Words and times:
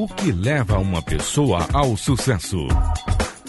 O 0.00 0.08
que 0.08 0.32
leva 0.32 0.78
uma 0.78 1.02
pessoa 1.02 1.68
ao 1.74 1.94
sucesso? 1.94 2.66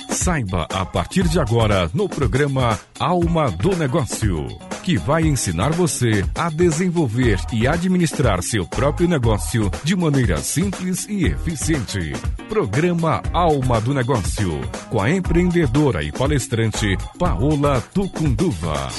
Saiba 0.10 0.68
a 0.70 0.86
partir 0.86 1.26
de 1.30 1.40
agora 1.40 1.90
no 1.94 2.10
programa 2.10 2.78
Alma 3.00 3.50
do 3.50 3.74
Negócio, 3.74 4.48
que 4.84 4.98
vai 4.98 5.24
ensinar 5.24 5.72
você 5.72 6.26
a 6.36 6.50
desenvolver 6.50 7.40
e 7.54 7.66
administrar 7.66 8.44
seu 8.44 8.68
próprio 8.68 9.08
negócio 9.08 9.72
de 9.84 9.96
maneira 9.96 10.40
simples 10.40 11.08
e 11.08 11.24
eficiente. 11.24 12.12
Programa 12.52 13.24
Alma 13.32 13.80
do 13.80 13.94
Negócio, 13.94 14.60
com 14.90 15.00
a 15.00 15.10
empreendedora 15.10 16.04
e 16.04 16.12
palestrante 16.12 16.98
Paola 17.18 17.80
Tucunduva. 17.94 18.90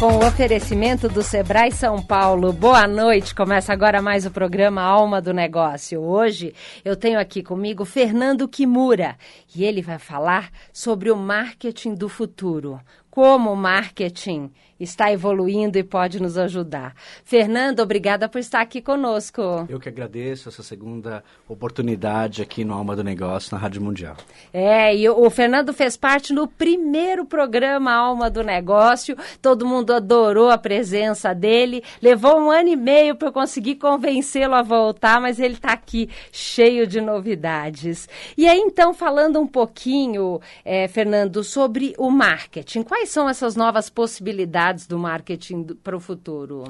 Com 0.00 0.14
o 0.16 0.26
oferecimento 0.26 1.08
do 1.08 1.22
Sebrae 1.22 1.70
São 1.70 2.02
Paulo. 2.02 2.52
Boa 2.52 2.88
noite. 2.88 3.36
Começa 3.36 3.72
agora 3.72 4.02
mais 4.02 4.26
o 4.26 4.32
programa 4.32 4.82
Alma 4.82 5.22
do 5.22 5.32
Negócio. 5.32 6.02
Hoje 6.02 6.52
eu 6.84 6.96
tenho 6.96 7.20
aqui 7.20 7.40
comigo 7.40 7.84
Fernando 7.84 8.48
Kimura 8.48 9.16
e 9.54 9.62
ele 9.62 9.82
vai 9.82 10.00
falar 10.00 10.50
sobre 10.72 11.12
o 11.12 11.16
marketing 11.16 11.94
do 11.94 12.08
futuro. 12.08 12.80
Como 13.16 13.50
o 13.50 13.56
marketing 13.56 14.50
está 14.78 15.10
evoluindo 15.10 15.78
e 15.78 15.82
pode 15.82 16.20
nos 16.20 16.36
ajudar. 16.36 16.94
Fernando, 17.24 17.80
obrigada 17.80 18.28
por 18.28 18.38
estar 18.38 18.60
aqui 18.60 18.80
conosco. 18.82 19.42
Eu 19.68 19.80
que 19.80 19.88
agradeço 19.88 20.48
essa 20.48 20.62
segunda 20.62 21.24
oportunidade 21.48 22.42
aqui 22.42 22.64
no 22.64 22.74
Alma 22.74 22.94
do 22.94 23.02
Negócio, 23.02 23.54
na 23.54 23.58
Rádio 23.60 23.80
Mundial. 23.80 24.16
É, 24.52 24.94
e 24.94 25.08
o 25.08 25.30
Fernando 25.30 25.72
fez 25.72 25.96
parte 25.96 26.32
no 26.32 26.46
primeiro 26.46 27.24
programa 27.24 27.92
Alma 27.92 28.28
do 28.28 28.42
Negócio. 28.42 29.16
Todo 29.40 29.66
mundo 29.66 29.94
adorou 29.94 30.50
a 30.50 30.58
presença 30.58 31.34
dele. 31.34 31.82
Levou 32.02 32.38
um 32.38 32.50
ano 32.50 32.68
e 32.68 32.76
meio 32.76 33.16
para 33.16 33.28
eu 33.28 33.32
conseguir 33.32 33.76
convencê-lo 33.76 34.54
a 34.54 34.62
voltar, 34.62 35.20
mas 35.20 35.40
ele 35.40 35.54
está 35.54 35.72
aqui 35.72 36.10
cheio 36.30 36.86
de 36.86 37.00
novidades. 37.00 38.08
E 38.36 38.46
aí, 38.46 38.58
então, 38.58 38.92
falando 38.92 39.40
um 39.40 39.46
pouquinho, 39.46 40.40
é, 40.64 40.86
Fernando, 40.88 41.42
sobre 41.42 41.94
o 41.96 42.10
marketing. 42.10 42.82
Quais 42.82 43.05
são 43.06 43.28
essas 43.28 43.56
novas 43.56 43.88
possibilidades? 43.88 44.86
do 44.86 44.98
marketing 44.98 45.64
para 45.82 45.96
o 45.96 46.00
futuro? 46.00 46.64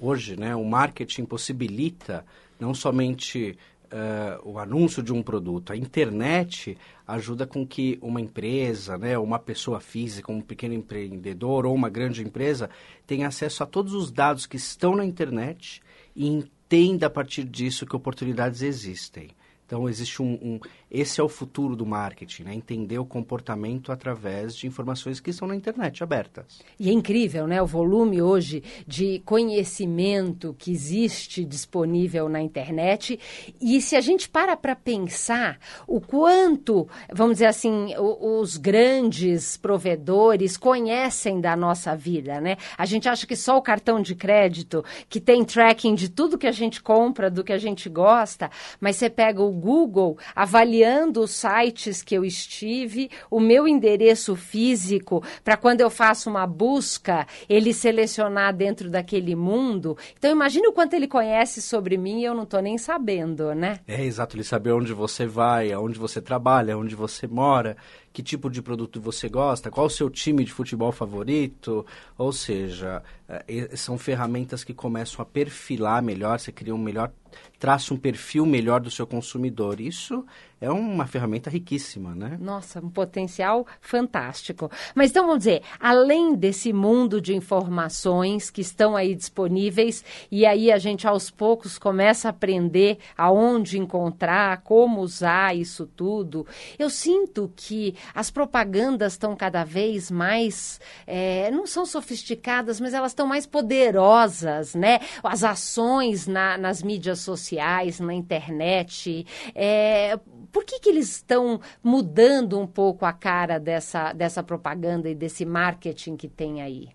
Hoje, 0.00 0.36
né, 0.36 0.54
o 0.54 0.64
marketing 0.64 1.24
possibilita 1.24 2.24
não 2.60 2.74
somente 2.74 3.56
uh, 3.86 4.48
o 4.48 4.58
anúncio 4.58 5.02
de 5.02 5.12
um 5.12 5.22
produto, 5.22 5.72
a 5.72 5.76
internet 5.76 6.76
ajuda 7.06 7.46
com 7.46 7.66
que 7.66 7.98
uma 8.02 8.20
empresa, 8.20 8.98
né, 8.98 9.16
uma 9.16 9.38
pessoa 9.38 9.80
física, 9.80 10.32
um 10.32 10.40
pequeno 10.40 10.74
empreendedor 10.74 11.66
ou 11.66 11.74
uma 11.74 11.88
grande 11.88 12.22
empresa 12.22 12.68
tenha 13.06 13.28
acesso 13.28 13.62
a 13.62 13.66
todos 13.66 13.94
os 13.94 14.10
dados 14.10 14.46
que 14.46 14.56
estão 14.56 14.96
na 14.96 15.04
internet 15.04 15.82
e 16.14 16.26
entenda 16.26 17.06
a 17.06 17.10
partir 17.10 17.44
disso 17.44 17.86
que 17.86 17.96
oportunidades 17.96 18.62
existem. 18.62 19.28
Então 19.66 19.88
existe 19.88 20.22
um, 20.22 20.34
um, 20.34 20.60
esse 20.88 21.20
é 21.20 21.24
o 21.24 21.28
futuro 21.28 21.74
do 21.74 21.84
marketing, 21.84 22.44
né? 22.44 22.54
Entender 22.54 22.98
o 22.98 23.04
comportamento 23.04 23.90
através 23.90 24.54
de 24.54 24.68
informações 24.68 25.18
que 25.18 25.30
estão 25.30 25.48
na 25.48 25.56
internet 25.56 26.04
abertas. 26.04 26.60
E 26.78 26.88
é 26.88 26.92
incrível, 26.92 27.48
né? 27.48 27.60
O 27.60 27.66
volume 27.66 28.22
hoje 28.22 28.62
de 28.86 29.20
conhecimento 29.24 30.54
que 30.56 30.70
existe 30.70 31.44
disponível 31.44 32.28
na 32.28 32.40
internet. 32.40 33.18
E 33.60 33.80
se 33.80 33.96
a 33.96 34.00
gente 34.00 34.28
para 34.28 34.56
para 34.56 34.76
pensar 34.76 35.58
o 35.86 36.00
quanto, 36.00 36.88
vamos 37.12 37.34
dizer 37.34 37.46
assim, 37.46 37.92
os 37.98 38.56
grandes 38.56 39.56
provedores 39.56 40.56
conhecem 40.56 41.40
da 41.40 41.56
nossa 41.56 41.96
vida, 41.96 42.40
né? 42.40 42.56
A 42.78 42.86
gente 42.86 43.08
acha 43.08 43.26
que 43.26 43.34
só 43.34 43.56
o 43.56 43.62
cartão 43.62 44.00
de 44.00 44.14
crédito 44.14 44.84
que 45.08 45.20
tem 45.20 45.44
tracking 45.44 45.96
de 45.96 46.08
tudo 46.08 46.38
que 46.38 46.46
a 46.46 46.52
gente 46.52 46.80
compra, 46.80 47.28
do 47.28 47.42
que 47.42 47.52
a 47.52 47.58
gente 47.58 47.88
gosta, 47.88 48.48
mas 48.80 48.94
você 48.94 49.10
pega 49.10 49.42
o 49.42 49.55
Google 49.56 50.18
avaliando 50.34 51.20
os 51.20 51.30
sites 51.30 52.02
que 52.02 52.14
eu 52.14 52.24
estive, 52.24 53.10
o 53.30 53.40
meu 53.40 53.66
endereço 53.66 54.36
físico, 54.36 55.22
para 55.42 55.56
quando 55.56 55.80
eu 55.80 55.90
faço 55.90 56.30
uma 56.30 56.46
busca, 56.46 57.26
ele 57.48 57.72
selecionar 57.72 58.54
dentro 58.54 58.90
daquele 58.90 59.34
mundo. 59.34 59.96
Então 60.18 60.30
imagine 60.30 60.68
o 60.68 60.72
quanto 60.72 60.94
ele 60.94 61.08
conhece 61.08 61.60
sobre 61.62 61.96
mim 61.96 62.20
e 62.20 62.24
eu 62.24 62.34
não 62.34 62.44
estou 62.44 62.60
nem 62.60 62.78
sabendo, 62.78 63.54
né? 63.54 63.80
É, 63.88 64.04
exato, 64.04 64.36
ele 64.36 64.44
saber 64.44 64.72
onde 64.72 64.92
você 64.92 65.26
vai, 65.26 65.72
aonde 65.72 65.98
você 65.98 66.20
trabalha, 66.20 66.78
onde 66.78 66.94
você 66.94 67.26
mora 67.26 67.76
que 68.16 68.22
tipo 68.22 68.48
de 68.48 68.62
produto 68.62 68.98
você 68.98 69.28
gosta, 69.28 69.70
qual 69.70 69.88
o 69.88 69.90
seu 69.90 70.08
time 70.08 70.42
de 70.42 70.50
futebol 70.50 70.90
favorito, 70.90 71.84
ou 72.16 72.32
seja, 72.32 73.02
é, 73.28 73.76
são 73.76 73.98
ferramentas 73.98 74.64
que 74.64 74.72
começam 74.72 75.20
a 75.20 75.26
perfilar 75.26 76.02
melhor, 76.02 76.40
você 76.40 76.50
cria 76.50 76.74
um 76.74 76.78
melhor, 76.78 77.12
traça 77.58 77.92
um 77.92 77.96
perfil 77.98 78.46
melhor 78.46 78.80
do 78.80 78.90
seu 78.90 79.06
consumidor. 79.06 79.80
Isso 79.80 80.24
é 80.60 80.70
uma 80.70 81.06
ferramenta 81.06 81.50
riquíssima, 81.50 82.14
né? 82.14 82.38
Nossa, 82.40 82.80
um 82.80 82.88
potencial 82.88 83.66
fantástico. 83.80 84.70
Mas 84.94 85.10
então 85.10 85.26
vamos 85.26 85.40
dizer, 85.40 85.62
além 85.78 86.34
desse 86.34 86.72
mundo 86.72 87.20
de 87.20 87.34
informações 87.34 88.48
que 88.48 88.60
estão 88.60 88.96
aí 88.96 89.14
disponíveis, 89.14 90.04
e 90.30 90.46
aí 90.46 90.72
a 90.72 90.78
gente 90.78 91.06
aos 91.06 91.30
poucos 91.30 91.78
começa 91.78 92.28
a 92.28 92.30
aprender 92.30 92.98
aonde 93.18 93.78
encontrar, 93.78 94.62
como 94.62 95.00
usar 95.00 95.54
isso 95.54 95.86
tudo, 95.96 96.46
eu 96.78 96.88
sinto 96.88 97.52
que 97.54 97.94
as 98.14 98.30
propagandas 98.30 99.12
estão 99.12 99.34
cada 99.36 99.64
vez 99.64 100.10
mais, 100.10 100.80
é, 101.06 101.50
não 101.50 101.66
são 101.66 101.84
sofisticadas, 101.84 102.80
mas 102.80 102.94
elas 102.94 103.12
estão 103.12 103.26
mais 103.26 103.46
poderosas, 103.46 104.74
né? 104.74 105.00
As 105.22 105.44
ações 105.44 106.26
na, 106.26 106.56
nas 106.58 106.82
mídias 106.82 107.20
sociais, 107.20 108.00
na 108.00 108.14
internet, 108.14 109.26
é, 109.54 110.18
por 110.52 110.64
que, 110.64 110.80
que 110.80 110.88
eles 110.88 111.16
estão 111.16 111.60
mudando 111.82 112.58
um 112.58 112.66
pouco 112.66 113.04
a 113.04 113.12
cara 113.12 113.58
dessa, 113.58 114.12
dessa 114.12 114.42
propaganda 114.42 115.08
e 115.08 115.14
desse 115.14 115.44
marketing 115.44 116.16
que 116.16 116.28
tem 116.28 116.62
aí? 116.62 116.88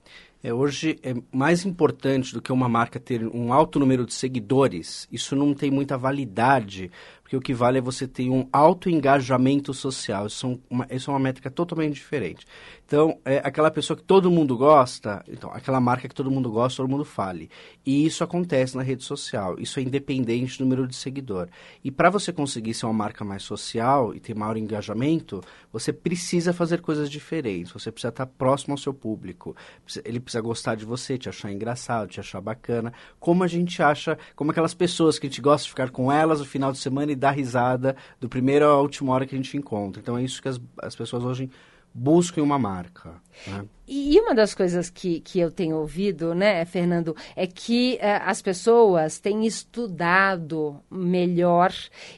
É, 0.44 0.52
hoje 0.52 0.98
é 1.04 1.14
mais 1.32 1.64
importante 1.66 2.34
do 2.34 2.42
que 2.42 2.52
uma 2.52 2.68
marca 2.68 3.00
ter 3.00 3.24
um 3.28 3.54
alto 3.54 3.80
número 3.80 4.08
de 4.08 4.14
seguidores. 4.14 5.08
Isso 5.12 5.36
não 5.36 5.54
tem 5.54 5.70
muita 5.70 5.96
validade, 5.96 6.90
porque 7.32 7.38
o 7.38 7.42
que 7.42 7.54
vale 7.54 7.78
é 7.78 7.82
você 7.82 8.06
ter 8.06 8.30
um 8.30 8.46
alto 8.52 8.90
engajamento 8.90 9.74
social. 9.74 10.28
Isso, 10.28 10.48
é 10.48 10.58
uma, 10.70 10.88
isso 10.92 11.10
é 11.10 11.14
uma 11.14 11.20
métrica 11.20 11.50
totalmente 11.50 11.94
diferente. 11.94 12.46
Então, 12.92 13.18
é 13.24 13.38
aquela 13.38 13.72
pessoa 13.72 13.96
que 13.96 14.04
todo 14.04 14.30
mundo 14.30 14.58
gosta, 14.58 15.24
então, 15.26 15.50
aquela 15.54 15.80
marca 15.80 16.10
que 16.10 16.14
todo 16.14 16.30
mundo 16.30 16.52
gosta, 16.52 16.84
todo 16.84 16.90
mundo 16.90 17.06
fale. 17.06 17.50
E 17.86 18.06
isso 18.06 18.22
acontece 18.22 18.76
na 18.76 18.84
rede 18.84 19.06
social. 19.06 19.58
Isso 19.58 19.80
é 19.80 19.84
independente 19.84 20.58
do 20.58 20.66
número 20.66 20.86
de 20.86 20.94
seguidor. 20.94 21.48
E 21.82 21.90
para 21.90 22.10
você 22.10 22.34
conseguir 22.34 22.74
ser 22.74 22.86
uma 22.86 22.94
marca 22.94 23.24
mais 23.24 23.44
social 23.44 24.14
e 24.14 24.20
ter 24.20 24.36
maior 24.36 24.58
engajamento, 24.58 25.40
você 25.72 25.94
precisa 25.94 26.52
fazer 26.52 26.82
coisas 26.82 27.10
diferentes. 27.10 27.72
Você 27.72 27.90
precisa 27.94 28.10
estar 28.10 28.26
próximo 28.26 28.74
ao 28.74 28.78
seu 28.78 28.94
público. 28.94 29.56
Ele 30.04 30.20
precisa 30.20 30.42
gostar 30.42 30.76
de 30.76 30.84
você, 30.84 31.18
te 31.18 31.30
achar 31.30 31.50
engraçado, 31.50 32.10
te 32.10 32.20
achar 32.20 32.42
bacana. 32.42 32.92
Como 33.22 33.42
a 33.42 33.48
gente 33.48 33.82
acha, 33.82 34.18
como 34.36 34.52
aquelas 34.52 34.74
pessoas 34.74 35.18
que 35.18 35.28
a 35.28 35.30
gente 35.30 35.40
gosta 35.40 35.64
de 35.64 35.70
ficar 35.70 35.92
com 35.92 36.12
elas 36.12 36.40
no 36.40 36.46
final 36.46 36.74
de 36.74 36.78
semana 36.80 37.14
e 37.14 37.16
dar 37.16 37.32
risada 37.32 37.96
do 38.20 38.28
primeiro 38.28 38.66
à 38.66 38.82
última 38.82 39.14
hora 39.14 39.26
que 39.26 39.34
a 39.34 39.38
gente 39.38 39.56
encontra. 39.56 40.02
Então 40.02 40.18
é 40.18 40.24
isso 40.26 40.42
que 40.42 40.50
as, 40.50 40.60
as 40.82 40.94
pessoas 40.94 41.24
hoje 41.24 41.50
busquem 41.94 42.44
uma 42.44 42.58
marca. 42.58 43.14
Né? 43.48 43.66
E 43.88 44.20
uma 44.20 44.34
das 44.34 44.54
coisas 44.54 44.90
que, 44.90 45.20
que 45.20 45.40
eu 45.40 45.52
tenho 45.52 45.78
ouvido, 45.78 46.34
né, 46.34 46.64
Fernando, 46.64 47.16
é 47.36 47.46
que 47.46 47.96
uh, 47.96 48.24
as 48.26 48.42
pessoas 48.42 49.20
têm 49.20 49.46
estudado 49.46 50.80
melhor 50.90 51.74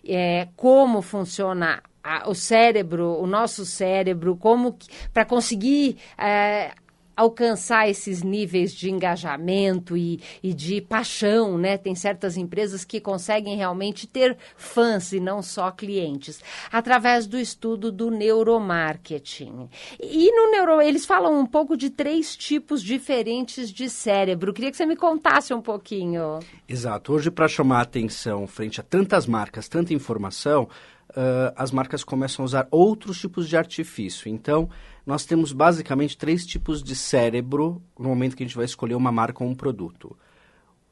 é, 0.07 0.47
como 0.55 1.01
funciona 1.01 1.81
a, 2.03 2.29
o 2.29 2.35
cérebro, 2.35 3.17
o 3.19 3.25
nosso 3.25 3.65
cérebro, 3.65 4.35
como 4.35 4.77
para 5.11 5.25
conseguir 5.25 5.97
uh, 6.19 6.82
alcançar 7.15 7.89
esses 7.89 8.23
níveis 8.23 8.73
de 8.73 8.89
engajamento 8.89 9.95
e, 9.95 10.19
e, 10.41 10.53
de 10.53 10.81
paixão, 10.81 11.57
né? 11.57 11.77
Tem 11.77 11.95
certas 11.95 12.37
empresas 12.37 12.83
que 12.83 12.99
conseguem 12.99 13.55
realmente 13.55 14.07
ter 14.07 14.37
fãs 14.55 15.13
e 15.13 15.19
não 15.19 15.41
só 15.41 15.71
clientes, 15.71 16.41
através 16.71 17.27
do 17.27 17.37
estudo 17.37 17.91
do 17.91 18.09
neuromarketing. 18.09 19.69
E 19.99 20.31
no 20.31 20.51
neuro, 20.51 20.81
eles 20.81 21.05
falam 21.05 21.39
um 21.39 21.45
pouco 21.45 21.77
de 21.77 21.89
três 21.89 22.35
tipos 22.35 22.81
diferentes 22.81 23.71
de 23.71 23.89
cérebro. 23.89 24.53
Queria 24.53 24.71
que 24.71 24.77
você 24.77 24.85
me 24.85 24.95
contasse 24.95 25.53
um 25.53 25.61
pouquinho. 25.61 26.39
Exato. 26.67 27.13
Hoje, 27.13 27.29
para 27.29 27.47
chamar 27.47 27.79
a 27.79 27.83
atenção 27.83 28.47
frente 28.47 28.79
a 28.79 28.83
tantas 28.83 29.25
marcas, 29.25 29.67
tanta 29.67 29.93
informação, 29.93 30.67
uh, 31.11 31.53
as 31.55 31.71
marcas 31.71 32.03
começam 32.03 32.43
a 32.43 32.45
usar 32.45 32.67
outros 32.71 33.19
tipos 33.19 33.47
de 33.47 33.57
artifício. 33.57 34.29
Então, 34.29 34.69
nós 35.05 35.25
temos 35.25 35.51
basicamente 35.51 36.17
três 36.17 36.45
tipos 36.45 36.81
de 36.81 36.95
cérebro 36.95 37.81
no 37.97 38.09
momento 38.09 38.35
que 38.35 38.43
a 38.43 38.45
gente 38.45 38.55
vai 38.55 38.65
escolher 38.65 38.95
uma 38.95 39.11
marca 39.11 39.43
ou 39.43 39.49
um 39.49 39.55
produto: 39.55 40.17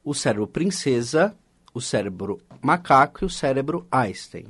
o 0.04 0.14
cérebro 0.14 0.46
princesa, 0.46 1.36
o 1.72 1.80
cérebro 1.80 2.38
macaco 2.60 3.24
e 3.24 3.26
o 3.26 3.30
cérebro 3.30 3.86
Einstein. 3.90 4.46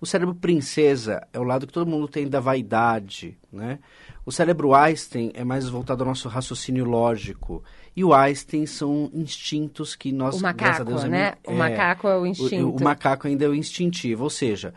O 0.00 0.06
cérebro 0.06 0.34
princesa 0.34 1.24
é 1.32 1.38
o 1.38 1.44
lado 1.44 1.64
que 1.64 1.72
todo 1.72 1.88
mundo 1.88 2.08
tem 2.08 2.26
da 2.26 2.40
vaidade, 2.40 3.38
né? 3.52 3.78
O 4.26 4.32
cérebro 4.32 4.74
Einstein 4.74 5.30
é 5.32 5.44
mais 5.44 5.68
voltado 5.68 6.02
ao 6.02 6.08
nosso 6.08 6.28
raciocínio 6.28 6.84
lógico. 6.84 7.62
E 7.94 8.02
o 8.02 8.12
Einstein 8.12 8.66
são 8.66 9.08
instintos 9.14 9.94
que 9.94 10.10
nós... 10.10 10.40
O 10.40 10.42
macaco, 10.42 10.84
Deus, 10.84 11.04
né? 11.04 11.34
É, 11.44 11.50
o 11.50 11.54
macaco 11.54 12.08
é 12.08 12.18
o 12.18 12.26
instinto. 12.26 12.70
O, 12.70 12.76
o, 12.78 12.82
macaco 12.82 13.28
ainda 13.28 13.44
é 13.44 13.48
o 13.48 13.54
instintivo. 13.54 14.24
Ou 14.24 14.30
seja, 14.30 14.74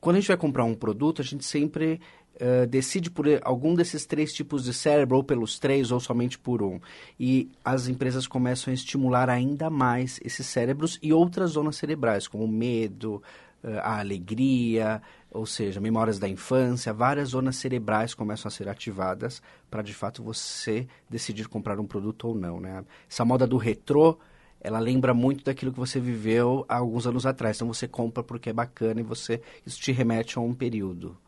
quando 0.00 0.16
a 0.16 0.20
gente 0.20 0.28
vai 0.28 0.36
comprar 0.36 0.64
um 0.64 0.74
produto, 0.74 1.22
a 1.22 1.24
gente 1.24 1.44
sempre 1.44 2.00
uh, 2.40 2.66
decide 2.66 3.10
por 3.10 3.26
algum 3.42 3.74
desses 3.74 4.06
três 4.06 4.32
tipos 4.32 4.64
de 4.64 4.72
cérebro, 4.72 5.16
ou 5.16 5.24
pelos 5.24 5.58
três, 5.58 5.90
ou 5.90 6.00
somente 6.00 6.38
por 6.38 6.62
um. 6.62 6.80
E 7.18 7.50
as 7.64 7.88
empresas 7.88 8.26
começam 8.26 8.70
a 8.70 8.74
estimular 8.74 9.28
ainda 9.28 9.70
mais 9.70 10.20
esses 10.24 10.46
cérebros 10.46 10.98
e 11.02 11.12
outras 11.12 11.52
zonas 11.52 11.76
cerebrais, 11.76 12.28
como 12.28 12.46
medo, 12.46 13.22
uh, 13.62 13.78
a 13.82 14.00
alegria, 14.00 15.02
ou 15.30 15.46
seja, 15.46 15.80
memórias 15.80 16.18
da 16.18 16.28
infância, 16.28 16.92
várias 16.92 17.30
zonas 17.30 17.56
cerebrais 17.56 18.14
começam 18.14 18.48
a 18.48 18.52
ser 18.52 18.68
ativadas 18.68 19.42
para 19.70 19.82
de 19.82 19.92
fato 19.92 20.22
você 20.22 20.86
decidir 21.10 21.48
comprar 21.48 21.78
um 21.78 21.86
produto 21.86 22.28
ou 22.28 22.34
não. 22.34 22.60
Né? 22.60 22.84
Essa 23.10 23.24
moda 23.24 23.46
do 23.46 23.56
retrô, 23.58 24.18
ela 24.60 24.78
lembra 24.78 25.12
muito 25.12 25.44
daquilo 25.44 25.72
que 25.72 25.78
você 25.78 26.00
viveu 26.00 26.64
há 26.68 26.76
alguns 26.76 27.06
anos 27.06 27.26
atrás. 27.26 27.56
Então 27.56 27.68
você 27.68 27.86
compra 27.86 28.22
porque 28.22 28.50
é 28.50 28.52
bacana 28.52 29.00
e 29.00 29.04
você 29.04 29.42
isso 29.64 29.78
te 29.78 29.92
remete 29.92 30.38
a 30.38 30.40
um 30.40 30.54
período 30.54 31.18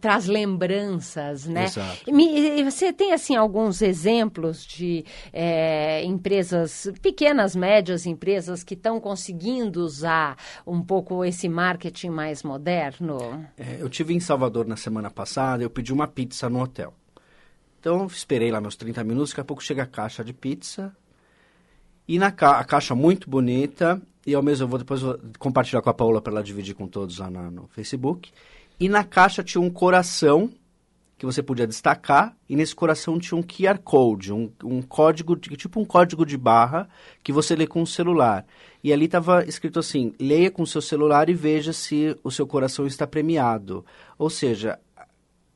traz 0.00 0.26
lembranças, 0.26 1.46
né? 1.46 1.64
Exato. 1.64 2.10
E 2.10 2.64
você 2.64 2.92
tem 2.92 3.12
assim 3.12 3.36
alguns 3.36 3.82
exemplos 3.82 4.64
de 4.64 5.04
é, 5.32 6.04
empresas 6.04 6.90
pequenas, 7.00 7.54
médias 7.54 8.06
empresas 8.06 8.62
que 8.62 8.74
estão 8.74 9.00
conseguindo 9.00 9.80
usar 9.80 10.36
um 10.66 10.82
pouco 10.82 11.24
esse 11.24 11.48
marketing 11.48 12.10
mais 12.10 12.42
moderno? 12.42 13.46
É, 13.56 13.78
eu 13.80 13.88
tive 13.88 14.14
em 14.14 14.20
Salvador 14.20 14.66
na 14.66 14.76
semana 14.76 15.10
passada. 15.10 15.62
Eu 15.62 15.70
pedi 15.70 15.92
uma 15.92 16.08
pizza 16.08 16.48
no 16.48 16.60
hotel. 16.60 16.94
Então 17.78 18.06
esperei 18.06 18.50
lá 18.50 18.60
meus 18.60 18.76
30 18.76 19.02
minutos. 19.04 19.30
Daqui 19.30 19.40
a 19.40 19.44
pouco 19.44 19.62
chega 19.62 19.84
a 19.84 19.86
caixa 19.86 20.22
de 20.22 20.32
pizza 20.32 20.94
e 22.06 22.18
na 22.18 22.30
ca 22.30 22.58
a 22.58 22.64
caixa 22.64 22.94
muito 22.94 23.30
bonita. 23.30 24.00
E 24.26 24.34
ao 24.34 24.42
mesmo 24.42 24.64
eu 24.64 24.68
vou 24.68 24.78
depois 24.78 25.00
vou 25.00 25.18
compartilhar 25.38 25.80
com 25.80 25.88
a 25.88 25.94
Paula 25.94 26.20
para 26.20 26.32
ela 26.32 26.42
dividir 26.42 26.74
com 26.74 26.86
todos 26.86 27.18
lá 27.18 27.30
na, 27.30 27.50
no 27.50 27.68
Facebook. 27.68 28.30
E 28.80 28.88
na 28.88 29.04
caixa 29.04 29.44
tinha 29.44 29.60
um 29.60 29.70
coração 29.70 30.50
que 31.18 31.26
você 31.26 31.42
podia 31.42 31.66
destacar, 31.66 32.34
e 32.48 32.56
nesse 32.56 32.74
coração 32.74 33.18
tinha 33.18 33.36
um 33.36 33.42
QR 33.42 33.78
Code, 33.84 34.32
um, 34.32 34.50
um 34.64 34.80
código, 34.80 35.36
de, 35.36 35.50
tipo 35.50 35.78
um 35.78 35.84
código 35.84 36.24
de 36.24 36.34
barra 36.38 36.88
que 37.22 37.30
você 37.30 37.54
lê 37.54 37.66
com 37.66 37.82
o 37.82 37.86
celular. 37.86 38.46
E 38.82 38.90
ali 38.90 39.04
estava 39.04 39.44
escrito 39.44 39.78
assim: 39.78 40.14
leia 40.18 40.50
com 40.50 40.62
o 40.62 40.66
seu 40.66 40.80
celular 40.80 41.28
e 41.28 41.34
veja 41.34 41.74
se 41.74 42.16
o 42.24 42.30
seu 42.30 42.46
coração 42.46 42.86
está 42.86 43.06
premiado. 43.06 43.84
Ou 44.16 44.30
seja, 44.30 44.78